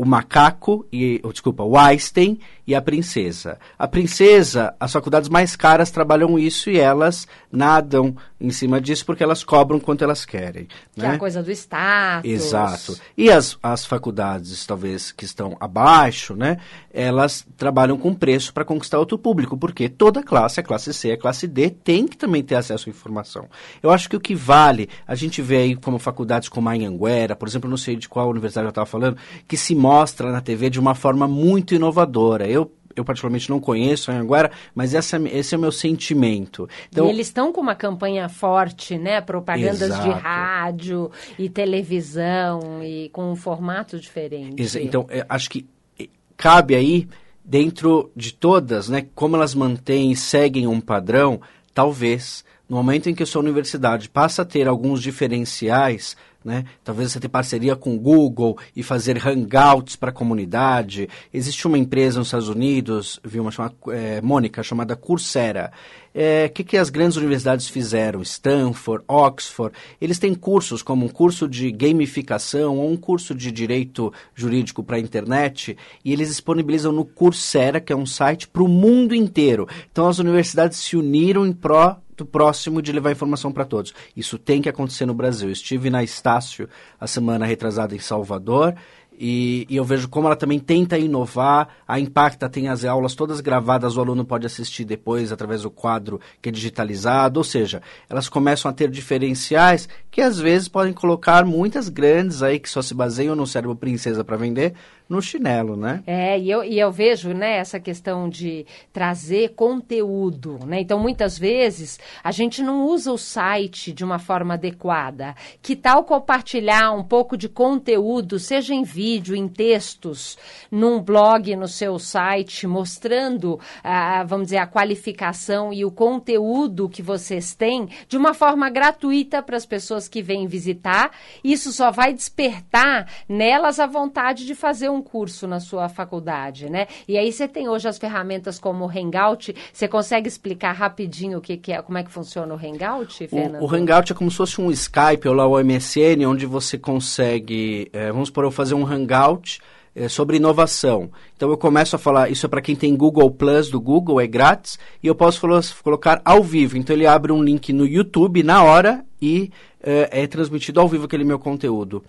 o 0.00 0.04
macaco 0.06 0.86
e, 0.90 1.20
oh, 1.22 1.30
desculpa, 1.30 1.62
o 1.62 1.76
Einstein 1.76 2.40
e 2.66 2.74
a 2.74 2.80
princesa. 2.80 3.58
A 3.78 3.86
princesa, 3.86 4.74
as 4.80 4.90
faculdades 4.90 5.28
mais 5.28 5.54
caras 5.54 5.90
trabalham 5.90 6.38
isso 6.38 6.70
e 6.70 6.78
elas 6.78 7.28
nadam 7.52 8.16
em 8.40 8.50
cima 8.50 8.80
disso 8.80 9.04
porque 9.04 9.22
elas 9.22 9.44
cobram 9.44 9.78
quanto 9.78 10.02
elas 10.02 10.24
querem. 10.24 10.68
Que 10.94 11.02
né? 11.02 11.08
é 11.08 11.10
a 11.10 11.18
coisa 11.18 11.42
do 11.42 11.50
status. 11.50 12.30
Exato. 12.30 12.98
E 13.14 13.30
as, 13.30 13.58
as 13.62 13.84
faculdades, 13.84 14.64
talvez, 14.64 15.12
que 15.12 15.26
estão 15.26 15.54
abaixo, 15.60 16.34
né? 16.34 16.56
Elas 16.90 17.46
trabalham 17.58 17.98
com 17.98 18.14
preço 18.14 18.54
para 18.54 18.64
conquistar 18.64 18.98
outro 18.98 19.18
público, 19.18 19.58
porque 19.58 19.86
toda 19.88 20.22
classe, 20.22 20.60
a 20.60 20.62
classe 20.62 20.94
C, 20.94 21.12
a 21.12 21.18
classe 21.18 21.46
D, 21.46 21.68
tem 21.68 22.08
que 22.08 22.16
também 22.16 22.42
ter 22.42 22.54
acesso 22.54 22.88
à 22.88 22.90
informação. 22.90 23.48
Eu 23.82 23.90
acho 23.90 24.08
que 24.08 24.16
o 24.16 24.20
que 24.20 24.34
vale, 24.34 24.88
a 25.06 25.14
gente 25.14 25.42
vê 25.42 25.58
aí 25.58 25.76
como 25.76 25.98
faculdades 25.98 26.48
como 26.48 26.70
a 26.70 26.72
Anhanguera, 26.72 27.36
por 27.36 27.46
exemplo, 27.46 27.68
não 27.68 27.76
sei 27.76 27.96
de 27.96 28.08
qual 28.08 28.30
universidade 28.30 28.64
eu 28.64 28.70
estava 28.70 28.86
falando, 28.86 29.18
que 29.46 29.56
se 29.56 29.74
mostra 29.74 29.89
na 30.30 30.40
TV 30.40 30.70
de 30.70 30.80
uma 30.80 30.94
forma 30.94 31.26
muito 31.26 31.74
inovadora. 31.74 32.48
Eu 32.48 32.70
eu 32.94 33.04
particularmente 33.04 33.48
não 33.48 33.60
conheço 33.60 34.10
a 34.10 34.14
Anhanguera, 34.14 34.50
mas 34.74 34.94
essa, 34.94 35.16
esse 35.28 35.54
é 35.54 35.58
o 35.58 35.60
meu 35.60 35.72
sentimento. 35.72 36.68
Então, 36.90 37.06
e 37.06 37.10
eles 37.10 37.28
estão 37.28 37.52
com 37.52 37.60
uma 37.60 37.74
campanha 37.74 38.28
forte, 38.28 38.98
né? 38.98 39.20
Propagandas 39.20 39.82
exato. 39.82 40.02
de 40.02 40.10
rádio 40.10 41.10
e 41.38 41.48
televisão 41.48 42.82
e 42.82 43.08
com 43.10 43.30
um 43.30 43.36
formato 43.36 43.98
diferente. 43.98 44.60
Exa 44.60 44.80
então, 44.80 45.06
acho 45.28 45.50
que 45.50 45.66
é, 45.98 46.08
cabe 46.36 46.74
aí, 46.74 47.08
dentro 47.44 48.10
de 48.14 48.34
todas, 48.34 48.88
né? 48.88 49.06
Como 49.14 49.36
elas 49.36 49.54
mantêm 49.54 50.12
e 50.12 50.16
seguem 50.16 50.66
um 50.66 50.80
padrão, 50.80 51.40
talvez, 51.72 52.44
no 52.68 52.76
momento 52.76 53.08
em 53.08 53.14
que 53.14 53.22
a 53.22 53.26
sua 53.26 53.42
universidade 53.42 54.08
passa 54.08 54.42
a 54.42 54.44
ter 54.44 54.68
alguns 54.68 55.02
diferenciais 55.02 56.16
né? 56.44 56.64
Talvez 56.82 57.12
você 57.12 57.20
tenha 57.20 57.30
parceria 57.30 57.76
com 57.76 57.94
o 57.94 57.98
Google 57.98 58.58
e 58.74 58.82
fazer 58.82 59.16
hangouts 59.26 59.96
para 59.96 60.10
a 60.10 60.12
comunidade. 60.12 61.08
Existe 61.32 61.66
uma 61.66 61.78
empresa 61.78 62.18
nos 62.18 62.28
Estados 62.28 62.48
Unidos, 62.48 63.20
viu, 63.24 63.42
uma 63.42 63.50
chamada, 63.50 63.74
é, 63.88 64.20
Mônica, 64.20 64.62
chamada 64.62 64.96
Coursera. 64.96 65.70
O 66.12 66.18
é, 66.18 66.48
que, 66.48 66.64
que 66.64 66.76
as 66.76 66.90
grandes 66.90 67.16
universidades 67.16 67.68
fizeram? 67.68 68.20
Stanford, 68.22 69.04
Oxford. 69.06 69.76
Eles 70.00 70.18
têm 70.18 70.34
cursos 70.34 70.82
como 70.82 71.06
um 71.06 71.08
curso 71.08 71.46
de 71.46 71.70
gamificação 71.70 72.78
ou 72.78 72.90
um 72.90 72.96
curso 72.96 73.34
de 73.34 73.52
direito 73.52 74.12
jurídico 74.34 74.82
para 74.82 74.96
a 74.96 75.00
internet 75.00 75.76
e 76.04 76.12
eles 76.12 76.28
disponibilizam 76.28 76.90
no 76.90 77.04
Coursera, 77.04 77.80
que 77.80 77.92
é 77.92 77.96
um 77.96 78.06
site 78.06 78.48
para 78.48 78.62
o 78.62 78.68
mundo 78.68 79.14
inteiro. 79.14 79.68
Então 79.92 80.08
as 80.08 80.18
universidades 80.18 80.78
se 80.78 80.96
uniram 80.96 81.46
em 81.46 81.52
pró 81.52 82.00
próximo 82.24 82.82
de 82.82 82.92
levar 82.92 83.12
informação 83.12 83.52
para 83.52 83.64
todos. 83.64 83.94
Isso 84.16 84.38
tem 84.38 84.62
que 84.62 84.68
acontecer 84.68 85.06
no 85.06 85.14
Brasil. 85.14 85.50
Estive 85.50 85.90
na 85.90 86.02
Estácio 86.02 86.68
a 86.98 87.06
semana 87.06 87.46
retrasada 87.46 87.94
em 87.94 87.98
Salvador 87.98 88.74
E, 89.22 89.66
e, 89.68 89.76
eu 89.76 89.84
vejo 89.84 90.08
como 90.08 90.26
ela 90.26 90.34
também 90.34 90.58
tenta 90.58 90.96
inovar. 90.96 91.68
A 91.86 92.00
Impacta 92.00 92.48
tem 92.48 92.68
as 92.68 92.86
aulas 92.86 93.14
todas 93.14 93.42
gravadas, 93.42 93.96
o 93.96 94.00
aluno 94.00 94.24
pode 94.24 94.46
assistir 94.46 94.84
depois 94.86 95.30
através 95.30 95.60
do 95.60 95.70
quadro 95.70 96.18
que 96.40 96.48
é 96.48 96.52
digitalizado. 96.52 97.38
Ou 97.38 97.44
seja, 97.44 97.82
elas 98.08 98.30
começam 98.30 98.70
a 98.70 98.72
ter 98.72 98.90
diferenciais 98.90 99.86
que 100.10 100.22
às 100.22 100.38
vezes 100.38 100.68
podem 100.68 100.94
colocar 100.94 101.44
muitas 101.44 101.90
grandes 101.90 102.42
aí 102.42 102.58
que 102.58 102.70
só 102.70 102.80
se 102.80 102.94
baseiam 102.94 103.36
no 103.36 103.46
cérebro 103.46 103.76
princesa 103.76 104.24
para 104.24 104.38
vender 104.38 104.74
no 105.10 105.20
chinelo, 105.20 105.76
né? 105.76 106.04
É, 106.06 106.38
e 106.38 106.48
eu, 106.48 106.62
e 106.62 106.78
eu 106.78 106.92
vejo, 106.92 107.34
né, 107.34 107.56
essa 107.56 107.80
questão 107.80 108.28
de 108.28 108.64
trazer 108.92 109.54
conteúdo, 109.56 110.60
né? 110.64 110.80
Então, 110.80 111.00
muitas 111.00 111.36
vezes, 111.36 111.98
a 112.22 112.30
gente 112.30 112.62
não 112.62 112.86
usa 112.86 113.10
o 113.10 113.18
site 113.18 113.92
de 113.92 114.04
uma 114.04 114.20
forma 114.20 114.54
adequada. 114.54 115.34
Que 115.60 115.74
tal 115.74 116.04
compartilhar 116.04 116.92
um 116.92 117.02
pouco 117.02 117.36
de 117.36 117.48
conteúdo, 117.48 118.38
seja 118.38 118.72
em 118.72 118.84
vídeo, 118.84 119.34
em 119.34 119.48
textos, 119.48 120.38
num 120.70 121.02
blog 121.02 121.56
no 121.56 121.66
seu 121.66 121.98
site, 121.98 122.68
mostrando, 122.68 123.58
ah, 123.82 124.22
vamos 124.22 124.46
dizer, 124.46 124.58
a 124.58 124.66
qualificação 124.66 125.72
e 125.72 125.84
o 125.84 125.90
conteúdo 125.90 126.88
que 126.88 127.02
vocês 127.02 127.52
têm 127.52 127.88
de 128.06 128.16
uma 128.16 128.32
forma 128.32 128.70
gratuita 128.70 129.42
para 129.42 129.56
as 129.56 129.66
pessoas 129.66 130.06
que 130.06 130.22
vêm 130.22 130.46
visitar. 130.46 131.10
Isso 131.42 131.72
só 131.72 131.90
vai 131.90 132.14
despertar 132.14 133.10
nelas 133.28 133.80
a 133.80 133.86
vontade 133.86 134.46
de 134.46 134.54
fazer 134.54 134.88
um 134.88 134.99
um 135.00 135.02
curso 135.02 135.46
na 135.46 135.58
sua 135.58 135.88
faculdade, 135.88 136.68
né? 136.68 136.86
E 137.08 137.16
aí 137.16 137.32
você 137.32 137.48
tem 137.48 137.68
hoje 137.68 137.88
as 137.88 137.98
ferramentas 137.98 138.58
como 138.58 138.84
o 138.84 138.88
Hangout. 138.88 139.54
Você 139.72 139.88
consegue 139.88 140.28
explicar 140.28 140.72
rapidinho 140.72 141.38
o 141.38 141.40
que, 141.40 141.56
que 141.56 141.72
é, 141.72 141.82
como 141.82 141.98
é 141.98 142.04
que 142.04 142.10
funciona 142.10 142.54
o 142.54 142.56
Hangout, 142.56 143.26
Fernando? 143.26 143.62
O, 143.62 143.66
o 143.66 143.74
Hangout 143.74 144.12
é 144.12 144.14
como 144.14 144.30
se 144.30 144.36
fosse 144.36 144.60
um 144.60 144.70
Skype 144.70 145.26
ou 145.26 145.34
lá 145.34 145.46
o 145.46 145.58
MSN, 145.58 146.24
onde 146.26 146.46
você 146.46 146.78
consegue, 146.78 147.88
é, 147.92 148.12
vamos 148.12 148.30
por 148.30 148.44
eu 148.44 148.50
fazer 148.50 148.74
um 148.74 148.86
Hangout 148.86 149.60
é, 149.94 150.08
sobre 150.08 150.36
inovação. 150.36 151.10
Então 151.36 151.50
eu 151.50 151.56
começo 151.56 151.96
a 151.96 151.98
falar, 151.98 152.30
isso 152.30 152.46
é 152.46 152.48
para 152.48 152.60
quem 152.60 152.76
tem 152.76 152.96
Google 152.96 153.30
Plus 153.30 153.70
do 153.70 153.80
Google, 153.80 154.20
é 154.20 154.26
grátis, 154.26 154.78
e 155.02 155.06
eu 155.06 155.14
posso 155.14 155.40
colocar 155.82 156.20
ao 156.24 156.42
vivo. 156.42 156.76
Então 156.76 156.94
ele 156.94 157.06
abre 157.06 157.32
um 157.32 157.42
link 157.42 157.72
no 157.72 157.86
YouTube 157.86 158.42
na 158.42 158.62
hora 158.62 159.04
e 159.20 159.50
é, 159.82 160.22
é 160.22 160.26
transmitido 160.26 160.80
ao 160.80 160.88
vivo 160.88 161.06
aquele 161.06 161.24
meu 161.24 161.38
conteúdo. 161.38 162.02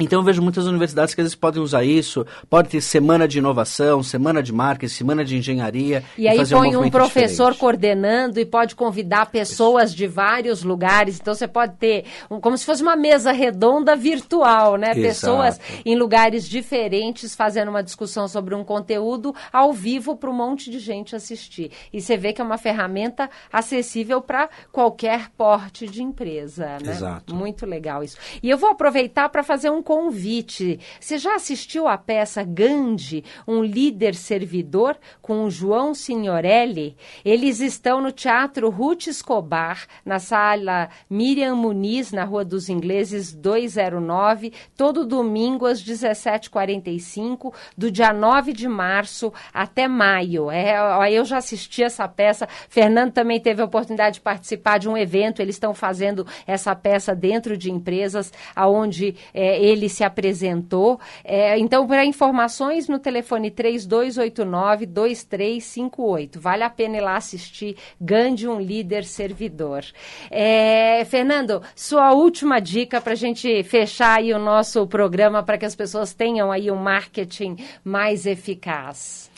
Então 0.00 0.20
eu 0.20 0.24
vejo 0.24 0.42
muitas 0.42 0.66
universidades 0.66 1.14
que 1.14 1.20
às 1.20 1.26
vezes 1.26 1.34
podem 1.34 1.62
usar 1.62 1.84
isso, 1.84 2.26
pode 2.48 2.68
ter 2.68 2.80
semana 2.80 3.28
de 3.28 3.38
inovação, 3.38 4.02
semana 4.02 4.42
de 4.42 4.52
marketing, 4.52 4.92
semana 4.92 5.24
de 5.24 5.36
engenharia. 5.36 6.02
E, 6.16 6.22
e 6.22 6.28
aí 6.28 6.46
põe 6.48 6.74
um, 6.74 6.84
um 6.84 6.90
professor 6.90 7.28
diferente. 7.28 7.58
coordenando 7.58 8.40
e 8.40 8.46
pode 8.46 8.74
convidar 8.74 9.26
pessoas 9.26 9.90
isso. 9.90 9.96
de 9.96 10.06
vários 10.06 10.62
lugares. 10.62 11.18
Então 11.20 11.34
você 11.34 11.46
pode 11.46 11.74
ter 11.74 12.04
um, 12.30 12.40
como 12.40 12.56
se 12.56 12.64
fosse 12.64 12.82
uma 12.82 12.96
mesa 12.96 13.32
redonda 13.32 13.94
virtual, 13.94 14.76
né? 14.76 14.90
Exato. 14.90 15.02
Pessoas 15.02 15.60
em 15.84 15.96
lugares 15.96 16.48
diferentes 16.48 17.34
fazendo 17.34 17.68
uma 17.68 17.82
discussão 17.82 18.26
sobre 18.26 18.54
um 18.54 18.64
conteúdo 18.64 19.34
ao 19.52 19.72
vivo 19.72 20.16
para 20.16 20.30
um 20.30 20.34
monte 20.34 20.70
de 20.70 20.78
gente 20.78 21.14
assistir. 21.14 21.70
E 21.92 22.00
você 22.00 22.16
vê 22.16 22.32
que 22.32 22.40
é 22.40 22.44
uma 22.44 22.58
ferramenta 22.58 23.28
acessível 23.52 24.20
para 24.20 24.48
qualquer 24.72 25.28
porte 25.36 25.86
de 25.86 26.02
empresa, 26.02 26.78
né? 26.82 26.92
Exato. 26.92 27.34
Muito 27.34 27.66
legal 27.66 28.02
isso. 28.02 28.16
E 28.42 28.48
eu 28.48 28.56
vou 28.56 28.70
aproveitar 28.70 29.28
para 29.28 29.42
fazer 29.42 29.70
um 29.70 29.82
convite. 29.90 30.78
Você 31.00 31.18
já 31.18 31.34
assistiu 31.34 31.88
à 31.88 31.98
peça 31.98 32.44
Gandhi, 32.44 33.24
um 33.44 33.60
líder 33.60 34.14
servidor, 34.14 34.96
com 35.20 35.42
o 35.42 35.50
João 35.50 35.94
Signorelli? 35.94 36.96
Eles 37.24 37.58
estão 37.58 38.00
no 38.00 38.12
Teatro 38.12 38.70
Ruth 38.70 39.08
Escobar, 39.08 39.88
na 40.04 40.20
sala 40.20 40.90
Miriam 41.10 41.56
Muniz, 41.56 42.12
na 42.12 42.22
Rua 42.22 42.44
dos 42.44 42.68
Ingleses 42.68 43.32
209, 43.32 44.52
todo 44.76 45.04
domingo 45.04 45.66
às 45.66 45.82
17h45, 45.82 47.52
do 47.76 47.90
dia 47.90 48.12
9 48.12 48.52
de 48.52 48.68
março 48.68 49.32
até 49.52 49.88
maio. 49.88 50.52
É, 50.52 50.76
eu 51.10 51.24
já 51.24 51.38
assisti 51.38 51.82
essa 51.82 52.06
peça. 52.06 52.46
Fernando 52.68 53.10
também 53.10 53.40
teve 53.40 53.60
a 53.60 53.64
oportunidade 53.64 54.14
de 54.14 54.20
participar 54.20 54.78
de 54.78 54.88
um 54.88 54.96
evento. 54.96 55.42
Eles 55.42 55.56
estão 55.56 55.74
fazendo 55.74 56.24
essa 56.46 56.76
peça 56.76 57.12
dentro 57.12 57.56
de 57.56 57.72
empresas, 57.72 58.32
aonde 58.54 59.16
é, 59.34 59.60
ele 59.70 59.88
se 59.88 60.04
apresentou. 60.04 61.00
É, 61.24 61.58
então, 61.58 61.86
para 61.86 62.04
informações 62.04 62.88
no 62.88 62.98
telefone 62.98 63.50
3289-2358. 63.50 66.38
Vale 66.38 66.62
a 66.62 66.70
pena 66.70 66.96
ir 66.96 67.00
lá 67.00 67.16
assistir 67.16 67.76
Gandhi, 68.00 68.48
um 68.48 68.60
líder 68.60 69.04
servidor. 69.04 69.84
É, 70.30 71.04
Fernando, 71.04 71.62
sua 71.74 72.12
última 72.12 72.60
dica 72.60 73.00
para 73.00 73.12
a 73.12 73.16
gente 73.16 73.62
fechar 73.64 74.18
aí 74.18 74.32
o 74.32 74.38
nosso 74.38 74.86
programa 74.86 75.42
para 75.42 75.58
que 75.58 75.64
as 75.64 75.74
pessoas 75.74 76.12
tenham 76.12 76.52
aí 76.52 76.70
um 76.70 76.76
marketing 76.76 77.56
mais 77.84 78.26
eficaz. 78.26 79.30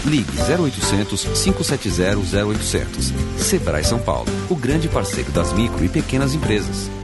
Ligue 0.04 0.30
0800 0.40 1.24
570 1.42 2.38
0800. 2.46 3.12
Sebrae 3.38 3.84
São 3.84 3.98
Paulo, 3.98 4.28
o 4.48 4.56
grande 4.56 4.88
parceiro 4.88 5.30
das 5.32 5.52
micro 5.52 5.84
e 5.84 5.88
pequenas 5.88 6.34
empresas. 6.34 6.99